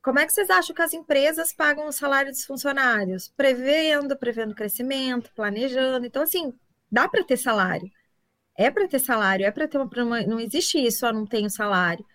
Como 0.00 0.20
é 0.20 0.24
que 0.24 0.32
vocês 0.32 0.48
acham 0.48 0.76
que 0.76 0.80
as 0.82 0.92
empresas 0.92 1.52
pagam 1.52 1.88
o 1.88 1.92
salário 1.92 2.30
dos 2.30 2.44
funcionários? 2.44 3.32
Prevendo, 3.36 4.16
prevendo 4.16 4.54
crescimento, 4.54 5.32
planejando. 5.34 6.06
Então, 6.06 6.22
assim, 6.22 6.54
dá 6.90 7.08
para 7.08 7.24
ter 7.24 7.36
salário. 7.36 7.90
É 8.56 8.70
para 8.70 8.86
ter 8.86 9.00
salário, 9.00 9.44
é 9.44 9.50
para 9.50 9.66
ter 9.66 9.78
uma. 9.78 10.22
Não 10.22 10.38
existe 10.38 10.78
isso, 10.78 11.00
só 11.00 11.12
não 11.12 11.26
tenho 11.26 11.50
salário. 11.50 12.06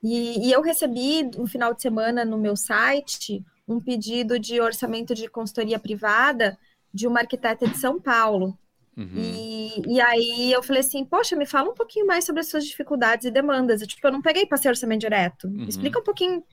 E, 0.00 0.46
e 0.48 0.52
eu 0.52 0.62
recebi 0.62 1.24
no 1.24 1.42
um 1.42 1.46
final 1.48 1.74
de 1.74 1.82
semana 1.82 2.24
no 2.24 2.38
meu 2.38 2.54
site 2.56 3.44
um 3.66 3.80
pedido 3.80 4.38
de 4.38 4.60
orçamento 4.60 5.12
de 5.12 5.28
consultoria 5.28 5.78
privada 5.78 6.56
de 6.92 7.06
uma 7.06 7.20
arquiteta 7.20 7.66
de 7.66 7.76
São 7.76 8.00
Paulo. 8.00 8.58
Uhum. 8.96 9.14
E, 9.16 9.94
e 9.94 10.00
aí 10.00 10.52
eu 10.52 10.62
falei 10.62 10.80
assim, 10.80 11.04
poxa, 11.04 11.34
me 11.34 11.46
fala 11.46 11.70
um 11.70 11.74
pouquinho 11.74 12.06
mais 12.06 12.24
sobre 12.24 12.40
as 12.40 12.48
suas 12.48 12.64
dificuldades 12.64 13.26
e 13.26 13.30
demandas. 13.30 13.80
Eu, 13.80 13.86
tipo, 13.86 14.06
eu 14.06 14.12
não 14.12 14.20
peguei 14.20 14.46
para 14.46 14.58
ser 14.58 14.68
orçamento 14.68 15.00
direto. 15.00 15.48
Uhum. 15.48 15.64
Explica 15.64 15.98
um 15.98 16.04
pouquinho, 16.04 16.44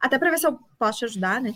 até 0.00 0.18
para 0.18 0.30
ver 0.30 0.38
se 0.38 0.46
eu 0.46 0.58
posso 0.78 1.00
te 1.00 1.04
ajudar, 1.06 1.40
né? 1.40 1.54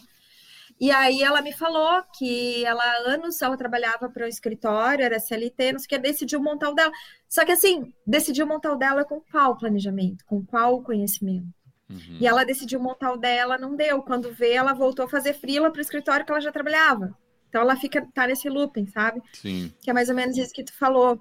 E 0.81 0.93
aí 0.93 1.23
ela 1.23 1.43
me 1.43 1.53
falou 1.53 2.03
que 2.17 2.65
ela 2.65 2.83
há 2.83 3.11
anos 3.11 3.43
ela 3.43 3.57
trabalhava 3.57 4.09
para 4.09 4.25
o 4.25 4.29
escritório, 4.29 5.05
era 5.05 5.19
CLT, 5.19 5.73
não 5.73 5.79
sei 5.81 5.87
o 5.87 5.89
que, 5.89 5.99
decidiu 5.99 6.41
montar 6.41 6.71
o 6.71 6.75
dela. 6.75 6.93
Só 7.29 7.45
que 7.45 7.51
assim, 7.51 7.93
decidiu 8.07 8.47
montar 8.47 8.73
o 8.73 8.77
dela 8.77 9.05
com 9.05 9.21
qual 9.21 9.57
planejamento, 9.57 10.25
com 10.25 10.45
qual 10.45 10.81
conhecimento. 10.83 11.49
Uhum. 11.91 12.19
E 12.21 12.27
ela 12.27 12.45
decidiu 12.45 12.79
montar 12.79 13.13
o 13.13 13.17
dela, 13.17 13.59
não 13.59 13.75
deu. 13.75 14.03
Quando 14.03 14.33
vê, 14.33 14.53
ela 14.53 14.73
voltou 14.73 15.07
a 15.07 15.09
fazer 15.09 15.33
frila 15.33 15.71
para 15.71 15.79
o 15.79 15.83
escritório 15.83 16.25
que 16.25 16.31
ela 16.31 16.41
já 16.41 16.53
trabalhava. 16.53 17.17
Então 17.49 17.63
ela 17.63 17.77
fica, 17.77 18.07
tá 18.15 18.27
nesse 18.27 18.49
looping, 18.49 18.87
sabe? 18.87 19.23
Sim. 19.33 19.73
Que 19.81 19.91
é 19.91 19.93
mais 19.93 20.09
ou 20.09 20.15
menos 20.15 20.37
isso 20.37 20.53
que 20.53 20.65
tu 20.65 20.73
falou. 20.77 21.21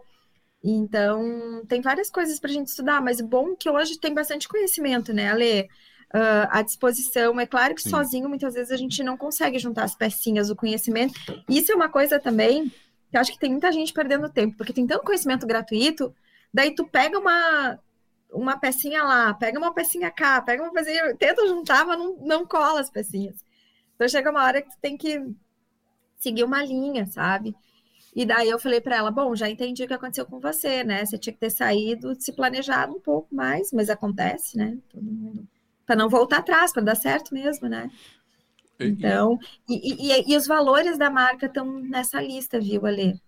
Então, 0.63 1.63
tem 1.67 1.81
várias 1.81 2.09
coisas 2.09 2.39
para 2.39 2.49
a 2.49 2.53
gente 2.53 2.67
estudar, 2.67 3.01
mas 3.01 3.19
o 3.19 3.27
bom 3.27 3.51
é 3.51 3.55
que 3.55 3.69
hoje 3.69 3.99
tem 3.99 4.13
bastante 4.13 4.47
conhecimento, 4.47 5.13
né, 5.13 5.31
Ale? 5.31 5.69
Uh, 6.13 6.47
à 6.49 6.61
disposição. 6.61 7.37
É 7.39 7.45
claro 7.45 7.75
que 7.75 7.81
Sim. 7.81 7.89
sozinho, 7.89 8.29
muitas 8.29 8.53
vezes, 8.53 8.71
a 8.71 8.77
gente 8.77 9.03
não 9.03 9.17
consegue 9.17 9.59
juntar 9.59 9.83
as 9.83 9.95
pecinhas, 9.95 10.49
o 10.49 10.55
conhecimento. 10.55 11.13
Isso 11.49 11.71
é 11.71 11.75
uma 11.75 11.89
coisa 11.89 12.19
também 12.19 12.71
que 13.09 13.15
eu 13.15 13.21
acho 13.21 13.31
que 13.31 13.39
tem 13.39 13.51
muita 13.51 13.71
gente 13.71 13.93
perdendo 13.93 14.29
tempo, 14.29 14.57
porque 14.57 14.73
tem 14.73 14.85
tanto 14.85 15.03
conhecimento 15.03 15.47
gratuito, 15.47 16.13
daí 16.53 16.75
tu 16.75 16.85
pega 16.85 17.17
uma, 17.17 17.79
uma 18.31 18.57
pecinha 18.57 19.03
lá, 19.03 19.33
pega 19.33 19.57
uma 19.57 19.73
pecinha 19.73 20.11
cá, 20.11 20.41
pega 20.41 20.63
uma 20.63 20.73
pecinha, 20.73 21.15
tenta 21.15 21.47
juntar, 21.47 21.85
mas 21.85 21.97
não, 21.97 22.17
não 22.17 22.45
cola 22.45 22.81
as 22.81 22.89
pecinhas. 22.89 23.35
Então 23.95 24.07
chega 24.07 24.29
uma 24.29 24.43
hora 24.43 24.61
que 24.61 24.69
tu 24.69 24.77
tem 24.81 24.97
que 24.97 25.23
seguir 26.17 26.43
uma 26.43 26.63
linha, 26.63 27.05
sabe? 27.05 27.55
E 28.15 28.25
daí 28.25 28.49
eu 28.49 28.59
falei 28.59 28.81
para 28.81 28.95
ela, 28.97 29.11
bom, 29.11 29.35
já 29.35 29.49
entendi 29.49 29.83
o 29.83 29.87
que 29.87 29.93
aconteceu 29.93 30.25
com 30.25 30.39
você, 30.39 30.83
né? 30.83 31.05
Você 31.05 31.17
tinha 31.17 31.33
que 31.33 31.39
ter 31.39 31.51
saído, 31.51 32.15
se 32.19 32.33
planejado 32.33 32.93
um 32.93 32.99
pouco 32.99 33.33
mais, 33.33 33.71
mas 33.71 33.89
acontece, 33.89 34.57
né? 34.57 34.77
Todo 34.89 35.03
mundo 35.03 35.47
para 35.87 35.95
não 35.95 36.09
voltar 36.09 36.39
atrás, 36.39 36.73
para 36.73 36.83
dar 36.83 36.95
certo 36.95 37.33
mesmo, 37.33 37.69
né? 37.69 37.89
Então, 38.77 39.39
e, 39.67 40.11
e, 40.11 40.33
e, 40.33 40.37
os 40.37 40.45
valores 40.45 40.97
da 40.99 41.09
marca 41.09 41.47
estão 41.47 41.79
nessa 41.79 42.21
lista, 42.21 42.59
viu, 42.59 42.85
Ale? 42.85 43.19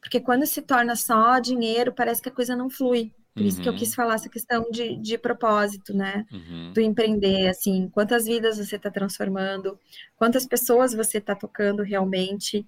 Porque 0.00 0.20
quando 0.20 0.46
se 0.46 0.62
torna 0.62 0.96
só 0.96 1.38
dinheiro, 1.40 1.92
parece 1.92 2.22
que 2.22 2.28
a 2.28 2.32
coisa 2.32 2.54
não 2.54 2.70
flui. 2.70 3.12
Por 3.34 3.42
uhum. 3.42 3.48
isso 3.48 3.60
que 3.60 3.68
eu 3.68 3.74
quis 3.74 3.88
uhum. 3.88 3.94
falar 3.96 4.14
essa 4.14 4.28
questão 4.28 4.70
de, 4.70 4.96
de 4.96 5.18
propósito, 5.18 5.92
né? 5.92 6.24
Uhum. 6.32 6.72
Do 6.72 6.80
empreender, 6.80 7.48
assim, 7.48 7.88
quantas 7.88 8.26
vidas 8.26 8.58
você 8.58 8.76
está 8.76 8.90
transformando, 8.90 9.78
quantas 10.16 10.46
pessoas 10.46 10.94
você 10.94 11.18
está 11.18 11.34
tocando 11.34 11.82
realmente. 11.82 12.64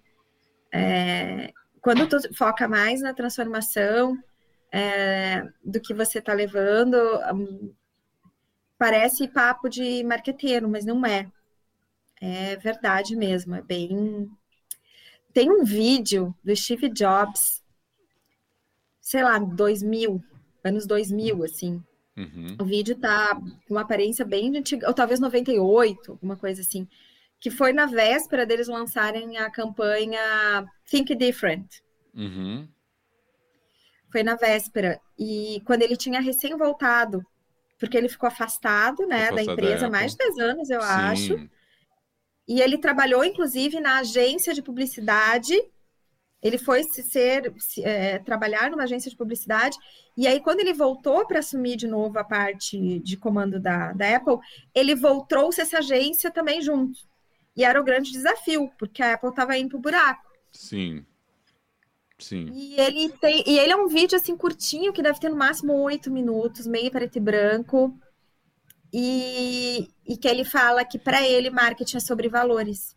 É, 0.73 1.53
quando 1.81 2.09
tu 2.09 2.19
foca 2.35 2.67
mais 2.67 3.01
na 3.01 3.15
transformação 3.15 4.19
é, 4.73 5.47
do 5.65 5.81
que 5.81 5.95
você 5.95 6.19
está 6.19 6.33
levando, 6.33 6.97
um, 7.33 7.73
parece 8.77 9.29
papo 9.29 9.69
de 9.69 10.03
marqueteiro, 10.03 10.69
mas 10.69 10.85
não 10.85 11.07
é. 11.07 11.31
É 12.21 12.57
verdade 12.57 13.15
mesmo, 13.15 13.55
é 13.55 13.63
bem. 13.63 14.29
Tem 15.33 15.49
um 15.49 15.65
vídeo 15.65 16.35
do 16.43 16.57
Steve 16.57 16.89
Jobs, 16.89 17.63
sei 19.01 19.23
lá, 19.23 19.39
2000, 19.39 20.25
anos 20.67 20.87
2000, 20.87 21.45
assim. 21.45 21.83
Uhum. 22.17 22.57
O 22.61 22.65
vídeo 22.65 22.97
tá 22.97 23.35
com 23.67 23.75
uma 23.75 23.83
aparência 23.83 24.25
bem 24.25 24.57
antiga, 24.57 24.89
ou 24.89 24.95
talvez 24.95 25.21
98, 25.21 26.13
alguma 26.13 26.37
coisa 26.37 26.63
assim. 26.63 26.89
Que 27.39 27.51
foi 27.51 27.73
na 27.73 27.87
véspera 27.87 28.47
deles 28.47 28.69
lançarem 28.69 29.37
a 29.37 29.51
campanha 29.51 30.67
Think 30.91 31.15
Different. 31.15 31.67
Uhum. 32.15 32.67
Foi 34.11 34.23
na 34.23 34.35
véspera. 34.37 34.99
E 35.19 35.61
quando 35.67 35.83
ele 35.83 35.97
tinha 35.97 36.21
recém 36.21 36.57
voltado, 36.57 37.23
porque 37.79 37.97
ele 37.97 38.09
ficou 38.09 38.27
afastado, 38.27 39.07
né, 39.07 39.31
da 39.31 39.43
empresa 39.43 39.91
mais 39.91 40.13
de 40.13 40.19
10 40.19 40.39
anos, 40.39 40.71
eu 40.71 40.81
Sim. 40.81 40.89
acho. 40.89 41.51
E 42.49 42.61
ele 42.61 42.79
trabalhou, 42.79 43.25
inclusive, 43.25 43.81
na 43.81 43.99
agência 43.99 44.55
de 44.55 44.63
publicidade 44.63 45.55
ele 46.47 46.59
foi 46.59 46.83
se 46.85 47.03
ser 47.03 47.53
se, 47.59 47.85
é, 47.85 48.19
trabalhar 48.19 48.71
numa 48.71 48.85
agência 48.85 49.11
de 49.11 49.17
publicidade 49.17 49.77
e 50.17 50.27
aí 50.27 50.41
quando 50.41 50.61
ele 50.61 50.73
voltou 50.73 51.27
para 51.27 51.41
assumir 51.41 51.77
de 51.77 51.87
novo 51.87 52.19
a 52.19 52.25
parte 52.25 52.99
de 53.01 53.17
comando 53.17 53.61
da, 53.61 53.93
da 53.93 54.17
Apple, 54.17 54.39
ele 54.75 54.95
voltou 54.95 55.51
essa 55.57 55.79
agência 55.79 56.31
também 56.31 56.63
junto. 56.63 56.99
E 57.55 57.65
era 57.65 57.81
o 57.81 57.85
grande 57.85 58.13
desafio, 58.13 58.71
porque 58.79 59.03
a 59.03 59.15
Apple 59.15 59.31
estava 59.31 59.57
indo 59.57 59.71
pro 59.71 59.79
buraco. 59.79 60.31
Sim. 60.53 61.05
Sim. 62.19 62.51
E 62.53 62.81
ele 62.81 63.11
tem, 63.11 63.45
e 63.47 63.59
ele 63.59 63.73
é 63.73 63.77
um 63.77 63.89
vídeo 63.89 64.17
assim 64.17 64.37
curtinho 64.37 64.93
que 64.93 65.03
deve 65.03 65.21
ter 65.21 65.29
no 65.29 65.37
máximo 65.37 65.75
oito 65.83 66.11
minutos, 66.11 66.67
meio 66.67 66.91
preto 66.91 67.17
e 67.17 67.21
branco. 67.21 67.99
E, 68.93 69.91
e 70.07 70.17
que 70.17 70.27
ele 70.27 70.45
fala 70.45 70.85
que 70.85 70.99
para 70.99 71.27
ele 71.27 71.51
marketing 71.51 71.99
é 71.99 72.01
sobre 72.01 72.29
valores. 72.29 72.96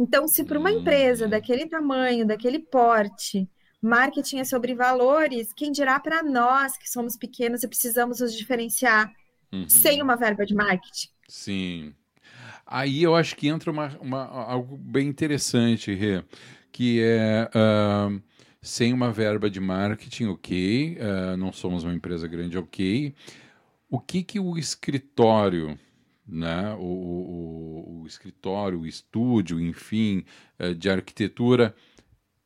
Então, 0.00 0.28
se 0.28 0.44
para 0.44 0.58
uma 0.60 0.72
empresa 0.72 1.26
Hum. 1.26 1.30
daquele 1.30 1.68
tamanho, 1.68 2.26
daquele 2.26 2.60
porte, 2.60 3.48
marketing 3.82 4.38
é 4.40 4.44
sobre 4.44 4.74
valores, 4.74 5.52
quem 5.54 5.72
dirá 5.72 6.00
para 6.00 6.22
nós 6.24 6.78
que 6.78 6.90
somos 6.90 7.16
pequenos 7.18 7.62
e 7.64 7.68
precisamos 7.68 8.20
nos 8.20 8.34
diferenciar 8.36 9.12
Uhum. 9.52 9.68
sem 9.68 10.02
uma 10.02 10.16
verba 10.16 10.46
de 10.46 10.54
marketing? 10.54 11.08
Sim. 11.28 11.94
Aí 12.66 13.02
eu 13.02 13.16
acho 13.16 13.36
que 13.36 13.48
entra 13.48 13.70
uma, 13.72 13.98
uma- 14.00 14.26
algo 14.26 14.76
bem 14.78 15.08
interessante, 15.08 15.94
Rê, 15.94 16.24
que 16.72 17.02
é 17.02 17.50
ah, 17.54 18.10
sem 18.62 18.92
uma 18.94 19.12
verba 19.12 19.50
de 19.50 19.60
marketing, 19.60 20.26
ok, 20.26 20.98
ah, 21.00 21.36
não 21.36 21.52
somos 21.52 21.84
uma 21.84 21.94
empresa 21.94 22.28
grande, 22.28 22.58
ok. 22.58 23.14
O 23.90 24.00
que 24.00 24.22
que 24.24 24.40
o 24.40 24.58
escritório, 24.58 25.78
né, 26.30 26.74
o, 26.78 26.82
o- 26.82 28.00
o- 28.02 28.06
escritório, 28.06 28.80
o 28.80 28.86
estúdio, 28.86 29.60
enfim, 29.60 30.24
eh, 30.58 30.74
de 30.74 30.90
arquitetura 30.90 31.74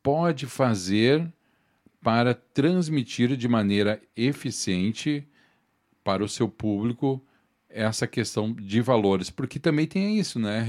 pode 0.03 0.45
fazer 0.45 1.27
para 2.01 2.33
transmitir 2.35 3.35
de 3.35 3.47
maneira 3.47 4.01
eficiente 4.15 5.27
para 6.03 6.23
o 6.23 6.29
seu 6.29 6.47
público 6.47 7.23
essa 7.69 8.07
questão 8.07 8.53
de 8.53 8.79
valores, 8.81 9.29
porque 9.31 9.59
também 9.59 9.87
tem 9.87 10.17
isso, 10.19 10.39
né? 10.39 10.65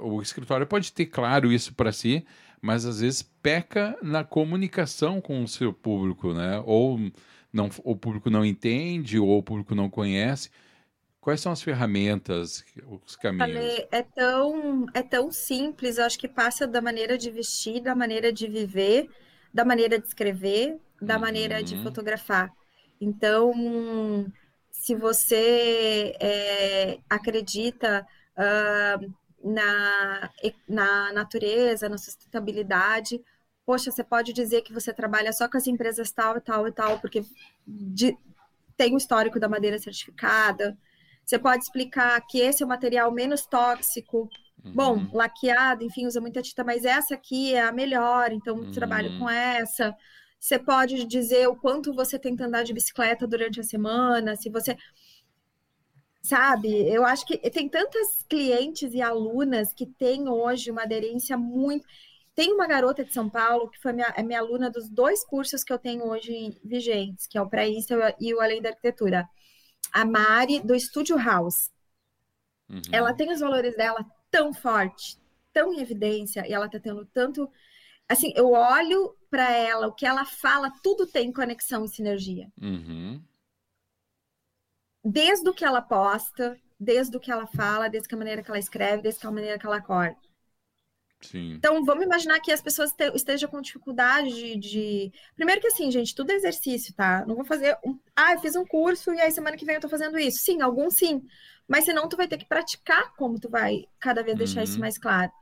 O 0.00 0.20
escritório 0.22 0.66
pode 0.66 0.92
ter 0.92 1.06
claro 1.06 1.52
isso 1.52 1.74
para 1.74 1.90
si, 1.92 2.24
mas 2.60 2.84
às 2.84 3.00
vezes 3.00 3.22
peca 3.22 3.96
na 4.02 4.22
comunicação 4.22 5.20
com 5.20 5.42
o 5.42 5.48
seu 5.48 5.72
público, 5.72 6.32
né? 6.34 6.62
Ou 6.66 7.00
não, 7.52 7.70
o 7.84 7.96
público 7.96 8.30
não 8.30 8.44
entende, 8.44 9.18
ou 9.18 9.38
o 9.38 9.42
público 9.42 9.74
não 9.74 9.88
conhece. 9.88 10.50
Quais 11.20 11.40
são 11.40 11.52
as 11.52 11.62
ferramentas, 11.62 12.64
os 13.04 13.14
caminhos? 13.14 13.80
Ale, 13.80 13.88
é 13.92 14.02
tão, 14.02 14.86
é 14.94 15.02
tão 15.02 15.30
simples, 15.30 15.96
eu 15.98 16.04
acho 16.04 16.18
que 16.18 16.26
passa 16.28 16.66
da 16.66 16.80
maneira 16.80 17.16
de 17.16 17.30
vestir, 17.30 17.80
da 17.80 17.94
maneira 17.94 18.32
de 18.32 18.48
viver, 18.48 19.08
da 19.54 19.64
maneira 19.64 19.98
de 19.98 20.06
escrever, 20.08 20.80
da 21.00 21.18
maneira 21.18 21.62
de 21.62 21.76
Uhum. 21.76 21.76
fotografar. 21.76 22.50
Então, 23.00 23.52
se 24.72 24.94
você 24.94 26.14
é, 26.20 26.98
acredita 27.08 28.04
ah, 28.36 28.98
na, 29.44 30.30
na 30.68 31.12
natureza, 31.12 31.88
na 31.88 31.98
sustentabilidade, 31.98 33.20
poxa, 33.64 33.90
você 33.90 34.02
pode 34.02 34.32
dizer 34.32 34.62
que 34.62 34.72
você 34.72 34.92
trabalha 34.92 35.32
só 35.32 35.48
com 35.48 35.56
as 35.58 35.66
empresas 35.68 36.10
tal 36.10 36.36
e 36.36 36.40
tal 36.40 36.66
e 36.66 36.72
tal, 36.72 36.98
porque 37.00 37.22
de- 37.66 38.16
tem 38.76 38.94
o 38.94 38.98
histórico 38.98 39.40
da 39.40 39.48
madeira 39.48 39.78
certificada. 39.78 40.76
Você 41.28 41.38
pode 41.38 41.62
explicar 41.62 42.18
que 42.26 42.40
esse 42.40 42.62
é 42.62 42.66
o 42.66 42.68
material 42.68 43.12
menos 43.12 43.44
tóxico. 43.46 44.30
Bom, 44.72 44.94
Uhum. 44.94 45.10
laqueado, 45.12 45.84
enfim, 45.84 46.06
usa 46.06 46.20
muita 46.22 46.40
tinta, 46.42 46.64
mas 46.64 46.84
essa 46.86 47.14
aqui 47.14 47.54
é 47.54 47.60
a 47.62 47.72
melhor, 47.72 48.32
então 48.32 48.58
eu 48.60 48.70
trabalho 48.70 49.12
Uhum. 49.12 49.18
com 49.18 49.30
essa. 49.30 49.94
Você 50.40 50.58
pode 50.58 51.04
dizer 51.04 51.46
o 51.48 51.56
quanto 51.56 51.92
você 51.94 52.18
tenta 52.18 52.46
andar 52.46 52.62
de 52.64 52.72
bicicleta 52.72 53.26
durante 53.26 53.60
a 53.60 53.64
semana, 53.64 54.36
se 54.36 54.48
você. 54.50 54.76
Sabe, 56.22 56.68
eu 56.92 57.04
acho 57.04 57.26
que 57.26 57.38
tem 57.50 57.68
tantas 57.68 58.22
clientes 58.28 58.92
e 58.94 59.00
alunas 59.02 59.72
que 59.72 59.86
têm 59.86 60.28
hoje 60.28 60.70
uma 60.70 60.82
aderência 60.82 61.36
muito. 61.38 61.86
Tem 62.34 62.52
uma 62.52 62.66
garota 62.66 63.04
de 63.04 63.12
São 63.12 63.28
Paulo 63.30 63.70
que 63.70 63.80
foi 63.80 63.92
minha, 63.92 64.12
é 64.16 64.22
minha 64.22 64.40
aluna 64.40 64.70
dos 64.70 64.88
dois 64.88 65.24
cursos 65.24 65.64
que 65.64 65.72
eu 65.72 65.78
tenho 65.78 66.04
hoje 66.06 66.58
vigentes, 66.64 67.26
que 67.26 67.38
é 67.38 67.42
o 67.42 67.48
Pré-Insta 67.48 68.14
e 68.20 68.34
o 68.34 68.40
Além 68.40 68.62
da 68.62 68.70
Arquitetura. 68.70 69.28
A 69.92 70.04
Mari, 70.04 70.60
do 70.60 70.78
Studio 70.78 71.16
House. 71.16 71.70
Uhum. 72.68 72.82
Ela 72.92 73.14
tem 73.14 73.32
os 73.32 73.40
valores 73.40 73.76
dela 73.76 74.04
tão 74.30 74.52
forte, 74.52 75.18
tão 75.52 75.72
em 75.72 75.80
evidência, 75.80 76.46
e 76.46 76.52
ela 76.52 76.68
tá 76.68 76.78
tendo 76.78 77.04
tanto. 77.06 77.50
Assim, 78.08 78.32
eu 78.36 78.52
olho 78.52 79.16
para 79.30 79.50
ela, 79.50 79.86
o 79.86 79.92
que 79.92 80.06
ela 80.06 80.24
fala, 80.24 80.72
tudo 80.82 81.06
tem 81.06 81.32
conexão 81.32 81.84
e 81.84 81.88
sinergia. 81.88 82.50
Uhum. 82.60 83.22
Desde 85.04 85.48
o 85.48 85.54
que 85.54 85.64
ela 85.64 85.80
posta, 85.80 86.58
desde 86.78 87.16
o 87.16 87.20
que 87.20 87.30
ela 87.30 87.46
fala, 87.46 87.88
desde 87.88 88.14
a 88.14 88.18
maneira 88.18 88.42
que 88.42 88.50
ela 88.50 88.58
escreve, 88.58 89.02
desde 89.02 89.26
a 89.26 89.30
maneira 89.30 89.58
que 89.58 89.66
ela 89.66 89.76
acorda. 89.76 90.27
Sim. 91.20 91.64
Então, 91.64 91.84
vamos 91.84 92.04
imaginar 92.04 92.40
que 92.40 92.52
as 92.52 92.62
pessoas 92.62 92.92
te- 92.92 93.12
estejam 93.14 93.50
com 93.50 93.60
dificuldade 93.60 94.56
de, 94.56 95.12
Primeiro 95.34 95.60
que 95.60 95.66
assim, 95.68 95.90
gente, 95.90 96.14
tudo 96.14 96.30
é 96.30 96.34
exercício, 96.36 96.94
tá? 96.94 97.24
Não 97.26 97.34
vou 97.34 97.44
fazer 97.44 97.76
um... 97.84 97.98
Ah, 98.14 98.34
eu 98.34 98.40
fiz 98.40 98.54
um 98.56 98.64
curso 98.64 99.12
e 99.12 99.20
aí 99.20 99.30
semana 99.32 99.56
que 99.56 99.64
vem 99.64 99.74
eu 99.76 99.80
tô 99.80 99.88
fazendo 99.88 100.18
isso. 100.18 100.38
Sim, 100.38 100.62
alguns 100.62 100.94
sim. 100.96 101.22
Mas 101.66 101.84
senão 101.84 102.08
tu 102.08 102.16
vai 102.16 102.28
ter 102.28 102.38
que 102.38 102.46
praticar 102.46 103.14
como 103.16 103.40
tu 103.40 103.48
vai 103.50 103.84
cada 103.98 104.22
vez 104.22 104.36
deixar 104.38 104.62
isso 104.62 104.78
Uhum. 104.78 104.80
mais 104.80 104.98
claro. 104.98 105.32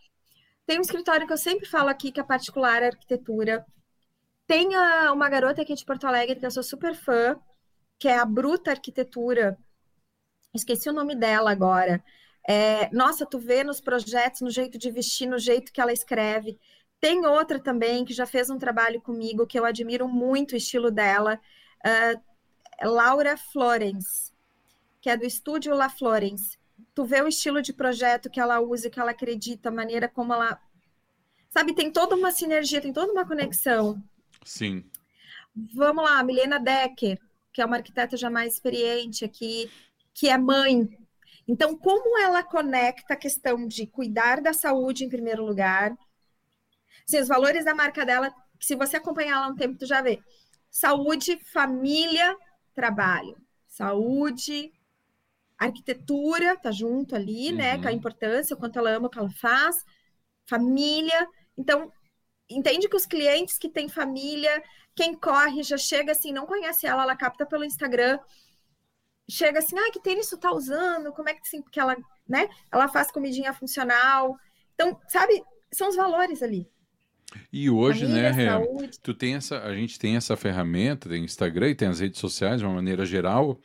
Tem 0.67 0.79
um 0.79 0.83
escritório 0.83 1.27
que 1.27 1.33
eu 1.33 1.39
sempre 1.39 1.67
falo 1.67 1.89
aqui, 1.91 2.12
que 2.12 2.21
é 2.21 2.25
particular 2.25 2.83
arquitetura. 2.83 3.65
Tem 4.47 4.75
a- 4.75 5.12
uma 5.12 5.29
garota 5.31 5.62
aqui 5.62 5.75
de 5.75 5.85
Porto 5.85 6.07
Alegre 6.07 6.41
que 6.41 6.47
eu 6.47 6.51
sou 6.51 6.62
super 6.62 6.95
fã, 6.95 7.39
que 7.99 8.09
é 8.09 8.19
a 8.19 8.25
Bruta 8.27 8.73
Arquitetura. 8.73 9.59
Esqueci 10.55 10.89
o 10.89 10.93
nome 10.93 11.15
dela 11.15 11.51
agora. 11.51 12.03
É, 12.49 12.89
nossa, 12.95 13.27
tu 13.27 13.39
vê 13.39 13.65
nos 13.65 13.81
projetos, 13.81 14.41
no 14.41 14.51
jeito 14.51 14.79
de 14.79 14.91
vestir, 14.91 15.27
no 15.27 15.39
jeito 15.39 15.73
que 15.73 15.81
ela 15.81 15.93
escreve. 15.93 16.59
Tem 17.01 17.27
outra 17.27 17.59
também 17.59 18.05
que 18.05 18.13
já 18.13 18.25
fez 18.25 18.49
um 18.49 18.59
trabalho 18.59 19.01
comigo, 19.01 19.47
que 19.47 19.59
eu 19.59 19.65
admiro 19.65 20.09
muito 20.09 20.53
o 20.53 20.57
estilo 20.57 20.91
dela, 20.91 21.41
ah, 21.85 22.21
Laura 22.83 23.37
Florence, 23.37 24.33
que 25.01 25.11
é 25.11 25.17
do 25.17 25.25
estúdio 25.25 25.75
La 25.75 25.89
Florence. 25.89 26.59
Tu 26.95 27.05
vê 27.05 27.21
o 27.23 27.29
estilo 27.29 27.61
de 27.61 27.73
projeto 27.73 28.31
que 28.31 28.41
ela 28.41 28.61
usa, 28.61 28.91
que 28.91 29.01
ela 29.01 29.11
acredita, 29.11 29.69
a 29.69 29.73
maneira 29.73 30.09
como 30.09 30.33
ela. 30.33 30.61
Sabe, 31.51 31.75
tem 31.75 31.91
toda 31.91 32.15
uma 32.15 32.31
sinergia, 32.31 32.81
tem 32.81 32.93
toda 32.93 33.13
uma 33.13 33.27
conexão. 33.27 34.03
Sim. 34.45 34.85
Vamos 35.75 36.05
lá, 36.05 36.23
Milena 36.23 36.59
Decker, 36.59 37.19
que 37.53 37.63
é 37.63 37.65
uma 37.65 37.77
arquiteta 37.77 38.17
já 38.17 38.29
mais 38.29 38.55
experiente 38.55 39.25
aqui, 39.25 39.71
que 40.13 40.29
é 40.29 40.37
mãe. 40.37 40.89
Então, 41.49 41.77
como 41.77 42.19
ela 42.19 42.43
conecta 42.43 43.15
a 43.15 43.17
questão 43.17 43.67
de 43.67 43.87
cuidar 43.87 44.41
da 44.41 44.53
saúde 44.53 45.05
em 45.05 45.09
primeiro 45.09 45.45
lugar? 45.45 45.97
Assim, 47.07 47.21
os 47.21 47.29
valores 47.29 47.65
da 47.65 47.75
marca 47.75 48.05
dela, 48.05 48.35
se 48.61 48.75
você 48.75 48.97
acompanhar 48.97 49.37
ela 49.37 49.49
um 49.49 49.55
tempo, 49.55 49.79
tu 49.79 49.87
já 49.87 50.03
vê. 50.03 50.21
Saúde, 50.71 51.39
família, 51.53 52.37
trabalho. 52.75 53.37
Saúde, 53.69 54.73
arquitetura, 55.57 56.57
tá 56.57 56.71
junto 56.73 57.15
ali, 57.15 57.53
né? 57.53 57.77
Uhum. 57.77 57.83
Com 57.83 57.89
a 57.89 57.93
importância, 57.93 58.55
o 58.55 58.59
quanto 58.59 58.79
ela 58.79 58.91
ama 58.91 59.07
o 59.07 59.11
que 59.11 59.19
ela 59.19 59.31
faz. 59.31 59.85
Família. 60.49 61.29
Então, 61.57 61.93
entende 62.51 62.89
que 62.89 62.97
os 62.97 63.07
clientes 63.07 63.57
que 63.57 63.69
têm 63.69 63.89
família, 63.89 64.63
quem 64.95 65.15
corre 65.15 65.63
já 65.63 65.77
chega 65.77 66.13
assim, 66.13 66.33
não 66.33 66.47
conhece 66.47 66.87
ela, 66.87 67.03
ela 67.03 67.17
capta 67.17 67.47
pelo 67.47 67.65
Instagram, 67.65 68.19
chega 69.29 69.59
assim, 69.59 69.77
ah, 69.79 69.91
que 69.93 70.01
tênis 70.01 70.29
tu 70.29 70.37
tá 70.37 70.53
usando? 70.53 71.12
Como 71.12 71.29
é 71.29 71.35
que 71.35 71.41
assim, 71.43 71.62
porque 71.62 71.81
ela, 71.81 71.97
né? 72.29 72.49
Ela 72.73 72.89
faz 72.89 73.11
comidinha 73.11 73.53
funcional. 73.53 74.37
Então, 74.75 74.99
sabe, 75.09 75.43
são 75.73 75.89
os 75.89 75.97
valores 75.97 76.43
ali. 76.43 76.69
E 77.53 77.69
hoje, 77.69 78.07
família, 78.07 78.33
né, 78.33 78.47
saúde. 78.47 79.01
tu 79.03 79.12
tem 79.12 79.35
essa, 79.35 79.62
a 79.62 79.75
gente 79.75 79.99
tem 79.99 80.17
essa 80.17 80.37
ferramenta, 80.37 81.09
tem 81.09 81.25
Instagram 81.25 81.71
e 81.71 81.75
tem 81.75 81.89
as 81.89 82.01
redes 82.01 82.21
sociais 82.21 82.61
de 82.61 82.67
uma 82.67 82.75
maneira 82.75 83.05
geral. 83.05 83.61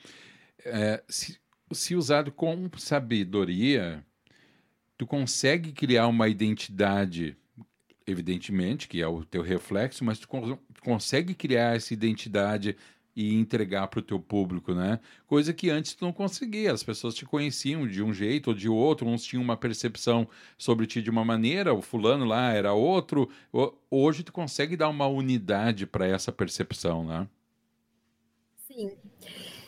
É, 0.65 1.03
se, 1.07 1.39
se 1.71 1.95
usado 1.95 2.31
com 2.31 2.69
sabedoria, 2.77 4.03
tu 4.97 5.05
consegue 5.05 5.71
criar 5.71 6.07
uma 6.07 6.27
identidade, 6.27 7.37
evidentemente, 8.05 8.87
que 8.87 9.01
é 9.01 9.07
o 9.07 9.23
teu 9.23 9.41
reflexo, 9.41 10.03
mas 10.03 10.19
tu 10.19 10.27
con- 10.27 10.59
consegue 10.81 11.33
criar 11.35 11.75
essa 11.75 11.93
identidade 11.93 12.75
e 13.15 13.33
entregar 13.35 13.87
para 13.87 13.99
o 13.99 14.01
teu 14.03 14.19
público, 14.19 14.73
né? 14.73 14.99
Coisa 15.27 15.53
que 15.53 15.69
antes 15.69 15.93
tu 15.95 16.05
não 16.05 16.13
conseguia. 16.13 16.71
As 16.73 16.83
pessoas 16.83 17.13
te 17.15 17.25
conheciam 17.25 17.87
de 17.87 18.01
um 18.03 18.13
jeito 18.13 18.49
ou 18.49 18.53
de 18.53 18.69
outro, 18.69 19.07
uns 19.07 19.23
tinham 19.23 19.43
uma 19.43 19.57
percepção 19.57 20.27
sobre 20.57 20.87
ti 20.87 21.01
de 21.01 21.09
uma 21.09 21.25
maneira, 21.25 21.73
o 21.73 21.81
fulano 21.81 22.25
lá 22.25 22.51
era 22.53 22.73
outro. 22.73 23.29
Ho- 23.53 23.73
Hoje 23.89 24.23
tu 24.23 24.31
consegue 24.31 24.77
dar 24.77 24.89
uma 24.89 25.07
unidade 25.07 25.85
para 25.85 26.05
essa 26.07 26.31
percepção, 26.31 27.03
né? 27.05 27.27
Sim. 28.67 28.97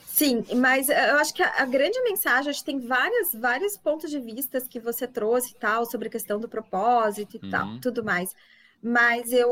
Sim, 0.05 0.45
mas 0.57 0.89
eu 0.89 1.17
acho 1.17 1.33
que 1.33 1.43
a, 1.43 1.65
grande 1.65 2.01
mensagem, 2.03 2.49
acho 2.51 2.59
que 2.59 2.65
tem 2.65 2.79
várias, 2.79 3.33
vários 3.33 3.77
pontos 3.77 4.11
de 4.11 4.19
vista 4.19 4.61
que 4.61 4.79
você 4.79 5.07
trouxe 5.07 5.53
e 5.53 5.55
tal, 5.59 5.85
sobre 5.85 6.07
a 6.07 6.11
questão 6.11 6.39
do 6.39 6.49
propósito 6.49 7.37
e 7.37 7.39
tal, 7.39 7.67
Uhum. 7.67 7.81
tudo 7.81 8.03
mais. 8.03 8.35
Mas 8.81 9.33
eu 9.33 9.49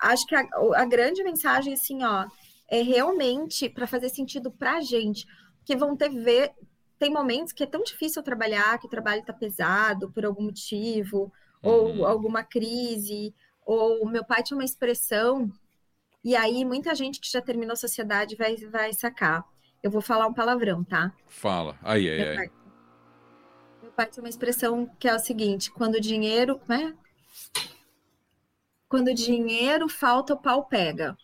acho 0.00 0.26
que 0.26 0.34
a, 0.34 0.46
a 0.76 0.84
grande 0.84 1.22
mensagem, 1.22 1.74
assim, 1.74 2.02
ó, 2.04 2.26
é 2.68 2.82
realmente 2.82 3.68
para 3.68 3.86
fazer 3.86 4.08
sentido 4.08 4.50
pra 4.50 4.80
gente, 4.80 5.26
porque 5.58 5.76
vão 5.76 5.96
ter 5.96 6.08
ver, 6.10 6.52
tem 6.98 7.10
momentos 7.10 7.52
que 7.52 7.62
é 7.62 7.66
tão 7.66 7.82
difícil 7.82 8.22
trabalhar, 8.22 8.78
que 8.78 8.86
o 8.86 8.90
trabalho 8.90 9.24
tá 9.24 9.32
pesado 9.32 10.10
por 10.12 10.24
algum 10.24 10.44
motivo, 10.44 11.32
ou 11.62 11.88
Uhum. 11.88 12.06
alguma 12.06 12.42
crise, 12.44 13.34
ou 13.66 14.08
meu 14.08 14.24
pai 14.24 14.42
tinha 14.42 14.56
uma 14.56 14.64
expressão 14.64 15.50
e 16.24 16.36
aí, 16.36 16.64
muita 16.64 16.94
gente 16.94 17.20
que 17.20 17.30
já 17.30 17.40
terminou 17.42 17.72
a 17.72 17.76
sociedade 17.76 18.36
vai, 18.36 18.56
vai 18.56 18.92
sacar. 18.92 19.44
Eu 19.82 19.90
vou 19.90 20.02
falar 20.02 20.26
um 20.26 20.34
palavrão, 20.34 20.84
tá? 20.84 21.12
Fala. 21.28 21.78
Aí, 21.82 22.08
aí, 22.08 22.22
Meu 22.22 22.26
aí. 22.26 22.36
pai, 22.36 22.50
meu 23.82 23.92
parte 23.92 24.14
tem 24.14 24.22
uma 24.24 24.28
expressão 24.28 24.86
que 24.98 25.08
é 25.08 25.14
o 25.14 25.18
seguinte: 25.18 25.70
quando 25.70 25.94
o 25.96 26.00
dinheiro, 26.00 26.60
né? 26.68 26.94
Quando 28.90 29.08
o 29.08 29.14
dinheiro 29.14 29.88
falta, 29.88 30.34
o 30.34 30.36
pau 30.36 30.66
pega. 30.66 31.16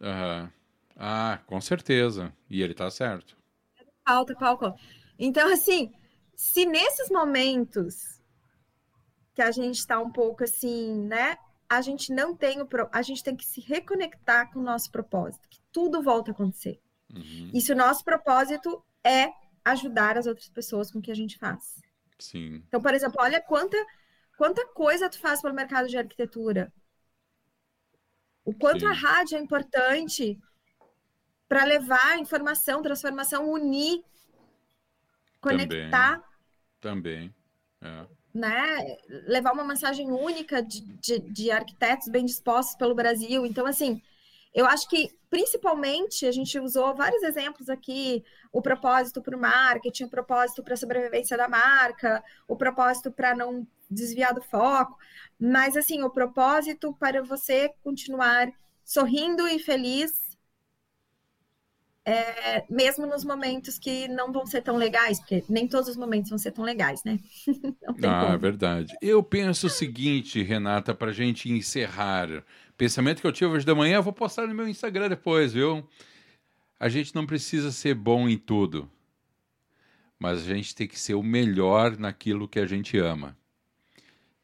Uhum. 0.00 0.50
Ah, 0.96 1.38
com 1.46 1.60
certeza. 1.60 2.30
E 2.50 2.60
ele 2.60 2.74
tá 2.74 2.90
certo. 2.90 3.38
Falta, 4.06 4.34
pau. 4.34 4.76
Então, 5.18 5.50
assim, 5.50 5.92
se 6.34 6.66
nesses 6.66 7.08
momentos 7.08 8.18
que 9.32 9.42
a 9.42 9.52
gente 9.52 9.76
está 9.76 10.00
um 10.00 10.10
pouco 10.10 10.42
assim, 10.42 11.04
né? 11.04 11.38
A 11.68 11.80
gente 11.80 12.12
não 12.12 12.34
tem 12.34 12.60
o. 12.60 12.66
Pro... 12.66 12.88
A 12.90 13.02
gente 13.02 13.22
tem 13.22 13.36
que 13.36 13.44
se 13.44 13.60
reconectar 13.60 14.52
com 14.52 14.58
o 14.58 14.64
nosso 14.64 14.90
propósito, 14.90 15.48
que 15.48 15.60
tudo 15.70 16.02
volta 16.02 16.32
a 16.32 16.34
acontecer. 16.34 16.80
Uhum. 17.14 17.52
E 17.54 17.60
se 17.60 17.72
o 17.72 17.76
nosso 17.76 18.02
propósito 18.02 18.84
é 19.04 19.30
ajudar 19.64 20.18
as 20.18 20.26
outras 20.26 20.48
pessoas 20.48 20.90
com 20.90 20.98
o 20.98 21.02
que 21.02 21.12
a 21.12 21.14
gente 21.14 21.38
faz. 21.38 21.80
Sim. 22.18 22.64
Então, 22.66 22.82
por 22.82 22.92
exemplo, 22.92 23.18
olha 23.20 23.40
quanta, 23.40 23.76
quanta 24.36 24.66
coisa 24.68 25.08
tu 25.08 25.20
faz 25.20 25.40
pelo 25.40 25.54
mercado 25.54 25.86
de 25.86 25.96
arquitetura. 25.96 26.72
O 28.48 28.54
quanto 28.54 28.80
Sim. 28.80 28.86
a 28.86 28.92
rádio 28.92 29.36
é 29.36 29.40
importante 29.42 30.40
para 31.46 31.64
levar 31.64 32.18
informação, 32.18 32.80
transformação, 32.80 33.52
unir, 33.52 34.02
conectar. 35.38 36.24
Também. 36.80 37.30
Também. 37.30 37.34
É. 37.82 38.06
Né? 38.32 38.96
Levar 39.26 39.52
uma 39.52 39.64
mensagem 39.64 40.10
única 40.10 40.62
de, 40.62 40.80
de, 40.80 41.18
de 41.18 41.50
arquitetos 41.50 42.08
bem 42.08 42.24
dispostos 42.24 42.74
pelo 42.74 42.94
Brasil. 42.94 43.44
Então, 43.44 43.66
assim, 43.66 44.00
eu 44.54 44.64
acho 44.64 44.88
que, 44.88 45.14
principalmente, 45.28 46.24
a 46.24 46.32
gente 46.32 46.58
usou 46.58 46.94
vários 46.94 47.22
exemplos 47.24 47.68
aqui: 47.68 48.24
o 48.50 48.62
propósito 48.62 49.20
para 49.20 49.36
o 49.36 49.40
marketing, 49.40 50.04
o 50.04 50.10
propósito 50.10 50.62
para 50.62 50.72
a 50.72 50.78
sobrevivência 50.78 51.36
da 51.36 51.50
marca, 51.50 52.24
o 52.48 52.56
propósito 52.56 53.12
para 53.12 53.36
não 53.36 53.66
desviar 53.90 54.34
do 54.34 54.42
foco, 54.42 54.98
mas, 55.38 55.76
assim, 55.76 56.02
o 56.02 56.10
propósito 56.10 56.94
para 56.94 57.22
você 57.22 57.70
continuar 57.82 58.50
sorrindo 58.84 59.46
e 59.46 59.58
feliz. 59.58 60.26
É, 62.04 62.64
mesmo 62.70 63.06
nos 63.06 63.22
momentos 63.22 63.78
que 63.78 64.08
não 64.08 64.32
vão 64.32 64.46
ser 64.46 64.62
tão 64.62 64.78
legais, 64.78 65.20
porque 65.20 65.44
nem 65.46 65.68
todos 65.68 65.90
os 65.90 65.96
momentos 65.96 66.30
vão 66.30 66.38
ser 66.38 66.52
tão 66.52 66.64
legais, 66.64 67.04
né? 67.04 67.18
ah, 68.02 68.26
como. 68.26 68.38
verdade. 68.38 68.96
Eu 69.02 69.22
penso 69.22 69.66
o 69.66 69.70
seguinte, 69.70 70.42
Renata, 70.42 70.94
para 70.94 71.10
a 71.10 71.14
gente 71.14 71.50
encerrar 71.52 72.42
pensamento 72.78 73.20
que 73.20 73.26
eu 73.26 73.32
tive 73.32 73.50
hoje 73.50 73.66
da 73.66 73.74
manhã, 73.74 73.96
eu 73.96 74.02
vou 74.02 74.12
postar 74.12 74.46
no 74.46 74.54
meu 74.54 74.66
Instagram 74.66 75.10
depois, 75.10 75.52
viu? 75.52 75.86
A 76.80 76.88
gente 76.88 77.14
não 77.14 77.26
precisa 77.26 77.72
ser 77.72 77.94
bom 77.94 78.28
em 78.28 78.38
tudo, 78.38 78.88
mas 80.18 80.40
a 80.40 80.54
gente 80.54 80.74
tem 80.74 80.86
que 80.86 80.98
ser 80.98 81.14
o 81.14 81.22
melhor 81.22 81.98
naquilo 81.98 82.48
que 82.48 82.60
a 82.60 82.66
gente 82.66 82.96
ama. 82.96 83.36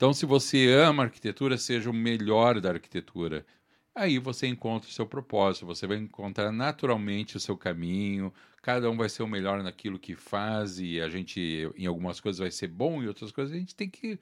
Então, 0.04 0.12
se 0.12 0.26
você 0.26 0.68
ama 0.68 1.04
arquitetura, 1.04 1.56
seja 1.56 1.88
o 1.88 1.94
melhor 1.94 2.60
da 2.60 2.72
arquitetura. 2.72 3.46
Aí 3.94 4.18
você 4.18 4.46
encontra 4.46 4.86
o 4.86 4.92
seu 4.92 5.06
propósito, 5.06 5.64
você 5.64 5.86
vai 5.86 5.96
encontrar 5.96 6.52
naturalmente 6.52 7.38
o 7.38 7.40
seu 7.40 7.56
caminho, 7.56 8.30
cada 8.60 8.90
um 8.90 8.98
vai 8.98 9.08
ser 9.08 9.22
o 9.22 9.26
melhor 9.26 9.62
naquilo 9.62 9.98
que 9.98 10.14
faz 10.14 10.78
e 10.78 11.00
a 11.00 11.08
gente, 11.08 11.72
em 11.74 11.86
algumas 11.86 12.20
coisas, 12.20 12.38
vai 12.38 12.50
ser 12.50 12.68
bom, 12.68 13.02
em 13.02 13.06
outras 13.06 13.32
coisas, 13.32 13.56
a 13.56 13.58
gente 13.58 13.74
tem 13.74 13.88
que 13.88 14.18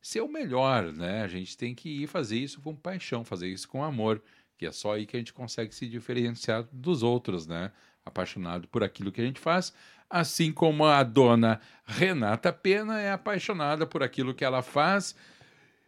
ser 0.00 0.22
o 0.22 0.28
melhor, 0.28 0.90
né? 0.90 1.20
A 1.20 1.28
gente 1.28 1.54
tem 1.54 1.74
que 1.74 1.90
ir 2.04 2.06
fazer 2.06 2.38
isso 2.38 2.62
com 2.62 2.74
paixão, 2.74 3.22
fazer 3.22 3.48
isso 3.48 3.68
com 3.68 3.84
amor, 3.84 4.22
que 4.56 4.64
é 4.64 4.72
só 4.72 4.94
aí 4.94 5.04
que 5.04 5.18
a 5.18 5.20
gente 5.20 5.34
consegue 5.34 5.74
se 5.74 5.86
diferenciar 5.86 6.66
dos 6.72 7.02
outros, 7.02 7.46
né? 7.46 7.72
Apaixonado 8.06 8.68
por 8.68 8.82
aquilo 8.82 9.12
que 9.12 9.20
a 9.20 9.24
gente 9.24 9.38
faz, 9.40 9.70
assim 10.08 10.52
como 10.52 10.84
a 10.84 11.02
dona 11.02 11.60
Renata 11.84 12.52
Pena 12.52 13.00
é 13.00 13.10
apaixonada 13.12 13.86
por 13.86 14.02
aquilo 14.02 14.34
que 14.34 14.44
ela 14.44 14.62
faz. 14.62 15.14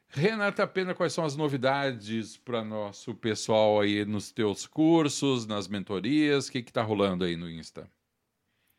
Renata 0.09 0.67
Pena, 0.67 0.95
quais 0.95 1.13
são 1.13 1.25
as 1.25 1.37
novidades 1.37 2.37
para 2.39 2.65
nosso 2.65 3.15
pessoal 3.15 3.81
aí 3.81 4.05
nos 4.05 4.33
teus 4.33 4.67
cursos, 4.67 5.47
nas 5.47 5.69
mentorias? 5.69 6.49
O 6.49 6.53
que 6.53 6.59
está 6.59 6.83
rolando 6.83 7.25
aí 7.25 7.37
no 7.37 7.51
Insta? 7.51 7.89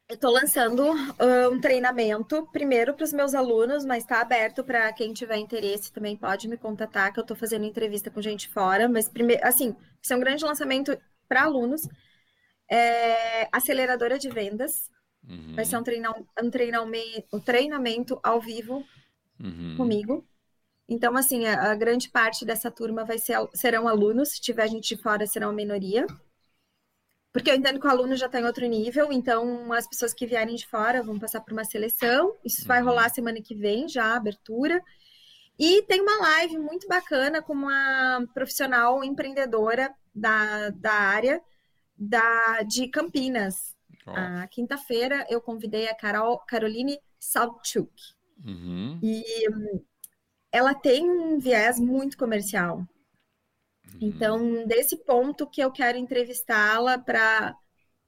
Eu 0.09 0.15
estou 0.15 0.31
lançando 0.31 0.81
uh, 0.91 1.53
um 1.53 1.61
treinamento, 1.61 2.47
primeiro 2.51 2.95
para 2.95 3.03
os 3.03 3.13
meus 3.13 3.35
alunos, 3.35 3.85
mas 3.85 4.03
está 4.03 4.21
aberto 4.21 4.63
para 4.63 4.91
quem 4.91 5.13
tiver 5.13 5.37
interesse 5.37 5.93
também 5.93 6.17
pode 6.17 6.47
me 6.47 6.57
contatar, 6.57 7.13
que 7.13 7.19
eu 7.19 7.21
estou 7.21 7.37
fazendo 7.37 7.63
entrevista 7.63 8.09
com 8.09 8.19
gente 8.19 8.49
fora. 8.49 8.89
Mas, 8.89 9.07
primeiro, 9.07 9.45
assim, 9.45 9.75
isso 10.01 10.11
é 10.11 10.15
um 10.15 10.19
grande 10.19 10.43
lançamento 10.43 10.97
para 11.27 11.43
alunos. 11.43 11.87
É, 12.71 13.47
aceleradora 13.51 14.17
de 14.17 14.29
vendas. 14.29 14.89
Uhum. 15.27 15.53
Vai 15.55 15.65
ser 15.65 15.77
um, 15.77 15.83
treina, 15.83 16.13
um, 16.41 16.49
treinamento, 16.49 17.27
um 17.33 17.39
treinamento 17.39 18.19
ao 18.23 18.39
vivo 18.41 18.83
uhum. 19.39 19.75
comigo. 19.77 20.25
Então, 20.87 21.15
assim, 21.15 21.45
a, 21.45 21.71
a, 21.71 21.75
grande 21.75 22.09
parte 22.09 22.45
dessa 22.45 22.71
turma 22.71 23.05
vai 23.05 23.19
ser, 23.19 23.37
serão 23.53 23.87
alunos. 23.87 24.29
Se 24.29 24.41
tiver 24.41 24.67
gente 24.67 24.95
de 24.95 25.01
fora, 25.01 25.27
será 25.27 25.47
uma 25.47 25.53
minoria 25.53 26.07
porque 27.31 27.51
eu 27.51 27.55
entendo 27.55 27.79
que 27.79 27.85
o 27.85 27.89
aluno 27.89 28.15
já 28.15 28.25
está 28.25 28.39
em 28.39 28.45
outro 28.45 28.65
nível, 28.65 29.11
então 29.13 29.71
as 29.71 29.87
pessoas 29.87 30.13
que 30.13 30.25
vierem 30.25 30.55
de 30.55 30.65
fora 30.65 31.03
vão 31.03 31.19
passar 31.19 31.41
por 31.41 31.53
uma 31.53 31.63
seleção. 31.63 32.35
Isso 32.43 32.65
vai 32.67 32.81
rolar 32.81 33.03
uhum. 33.03 33.13
semana 33.13 33.41
que 33.41 33.53
vem, 33.53 33.87
já 33.87 34.05
a 34.05 34.17
abertura. 34.17 34.81
E 35.57 35.83
tem 35.83 36.01
uma 36.01 36.17
live 36.17 36.57
muito 36.57 36.87
bacana 36.87 37.41
com 37.41 37.53
uma 37.53 38.25
profissional 38.33 39.03
empreendedora 39.03 39.93
da, 40.13 40.69
da 40.71 40.93
área 40.93 41.41
da, 41.95 42.63
de 42.63 42.87
Campinas. 42.87 43.75
A 44.15 44.47
quinta-feira 44.47 45.25
eu 45.29 45.41
convidei 45.41 45.87
a 45.87 45.95
Carol, 45.95 46.39
Caroline 46.39 46.99
Salchuk. 47.19 47.91
Uhum. 48.45 48.99
E 49.01 49.23
ela 50.51 50.73
tem 50.73 51.09
um 51.09 51.39
viés 51.39 51.79
muito 51.79 52.17
comercial. 52.17 52.77
Uhum. 52.77 53.97
Então, 54.01 54.67
desse 54.67 54.97
ponto 54.97 55.47
que 55.47 55.61
eu 55.61 55.71
quero 55.71 55.97
entrevistá-la 55.97 56.97
para 56.97 57.55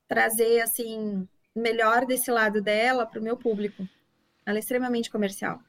trazer 0.08 0.62
assim 0.62 1.28
melhor 1.56 2.06
desse 2.06 2.32
lado 2.32 2.62
dela 2.62 3.06
para 3.06 3.20
o 3.20 3.24
meu 3.24 3.38
público. 3.38 3.88
Ela 4.46 4.58
é 4.58 4.60
extremamente 4.60 5.10
comercial. 5.10 5.62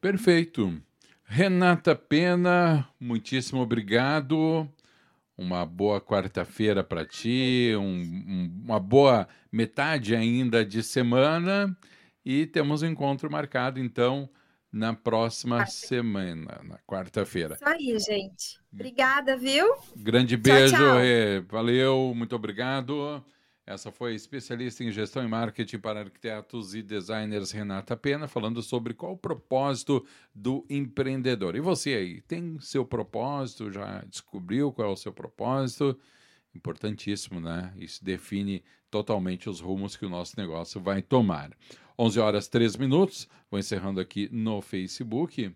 Perfeito. 0.00 0.80
Renata 1.24 1.96
Pena, 1.96 2.88
muitíssimo 3.00 3.60
obrigado. 3.60 4.68
Uma 5.36 5.66
boa 5.66 6.00
quarta-feira 6.00 6.84
para 6.84 7.04
ti, 7.04 7.72
um, 7.76 7.82
um, 7.82 8.62
uma 8.64 8.78
boa 8.78 9.26
metade 9.50 10.14
ainda 10.14 10.64
de 10.64 10.82
semana 10.82 11.76
e 12.24 12.46
temos 12.46 12.82
um 12.82 12.86
encontro 12.86 13.30
marcado 13.30 13.80
então 13.80 14.30
na 14.72 14.92
próxima 14.92 15.56
quarta. 15.56 15.72
semana, 15.72 16.60
na 16.64 16.78
quarta-feira. 16.86 17.54
Isso 17.54 17.68
aí, 17.68 17.98
gente. 17.98 18.58
Obrigada, 18.72 19.36
viu? 19.36 19.66
Grande 19.96 20.36
beijo, 20.36 20.76
tchau, 20.76 20.80
tchau. 20.80 21.46
valeu, 21.48 22.12
muito 22.14 22.34
obrigado. 22.34 23.24
Essa 23.66 23.90
foi 23.90 24.14
especialista 24.14 24.84
em 24.84 24.90
gestão 24.90 25.24
e 25.24 25.28
marketing 25.28 25.78
para 25.78 26.00
arquitetos 26.00 26.74
e 26.74 26.82
designers 26.82 27.50
Renata 27.50 27.96
Pena, 27.96 28.28
falando 28.28 28.62
sobre 28.62 28.92
qual 28.92 29.12
o 29.12 29.18
propósito 29.18 30.04
do 30.34 30.66
empreendedor. 30.68 31.56
E 31.56 31.60
você 31.60 31.94
aí, 31.94 32.20
tem 32.20 32.58
seu 32.60 32.84
propósito? 32.84 33.72
Já 33.72 34.04
descobriu 34.04 34.70
qual 34.70 34.90
é 34.90 34.92
o 34.92 34.96
seu 34.96 35.14
propósito? 35.14 35.98
Importantíssimo, 36.54 37.40
né? 37.40 37.72
Isso 37.78 38.04
define 38.04 38.62
totalmente 38.90 39.48
os 39.48 39.60
rumos 39.60 39.96
que 39.96 40.04
o 40.04 40.10
nosso 40.10 40.38
negócio 40.38 40.78
vai 40.78 41.00
tomar. 41.00 41.50
11 41.98 42.20
horas 42.20 42.48
3 42.48 42.76
minutos. 42.76 43.26
Vou 43.50 43.58
encerrando 43.58 43.98
aqui 43.98 44.28
no 44.30 44.60
Facebook. 44.60 45.50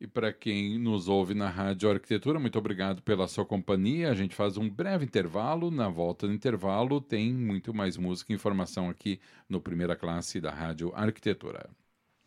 E 0.00 0.06
para 0.06 0.32
quem 0.32 0.78
nos 0.78 1.08
ouve 1.08 1.34
na 1.34 1.50
Rádio 1.50 1.90
Arquitetura, 1.90 2.40
muito 2.40 2.58
obrigado 2.58 3.02
pela 3.02 3.28
sua 3.28 3.44
companhia. 3.44 4.10
A 4.10 4.14
gente 4.14 4.34
faz 4.34 4.56
um 4.56 4.66
breve 4.66 5.04
intervalo. 5.04 5.70
Na 5.70 5.90
volta 5.90 6.26
do 6.26 6.32
intervalo, 6.32 7.02
tem 7.02 7.34
muito 7.34 7.74
mais 7.74 7.98
música 7.98 8.32
e 8.32 8.34
informação 8.34 8.88
aqui 8.88 9.20
no 9.46 9.60
Primeira 9.60 9.94
Classe 9.94 10.40
da 10.40 10.50
Rádio 10.50 10.90
Arquitetura. 10.94 11.68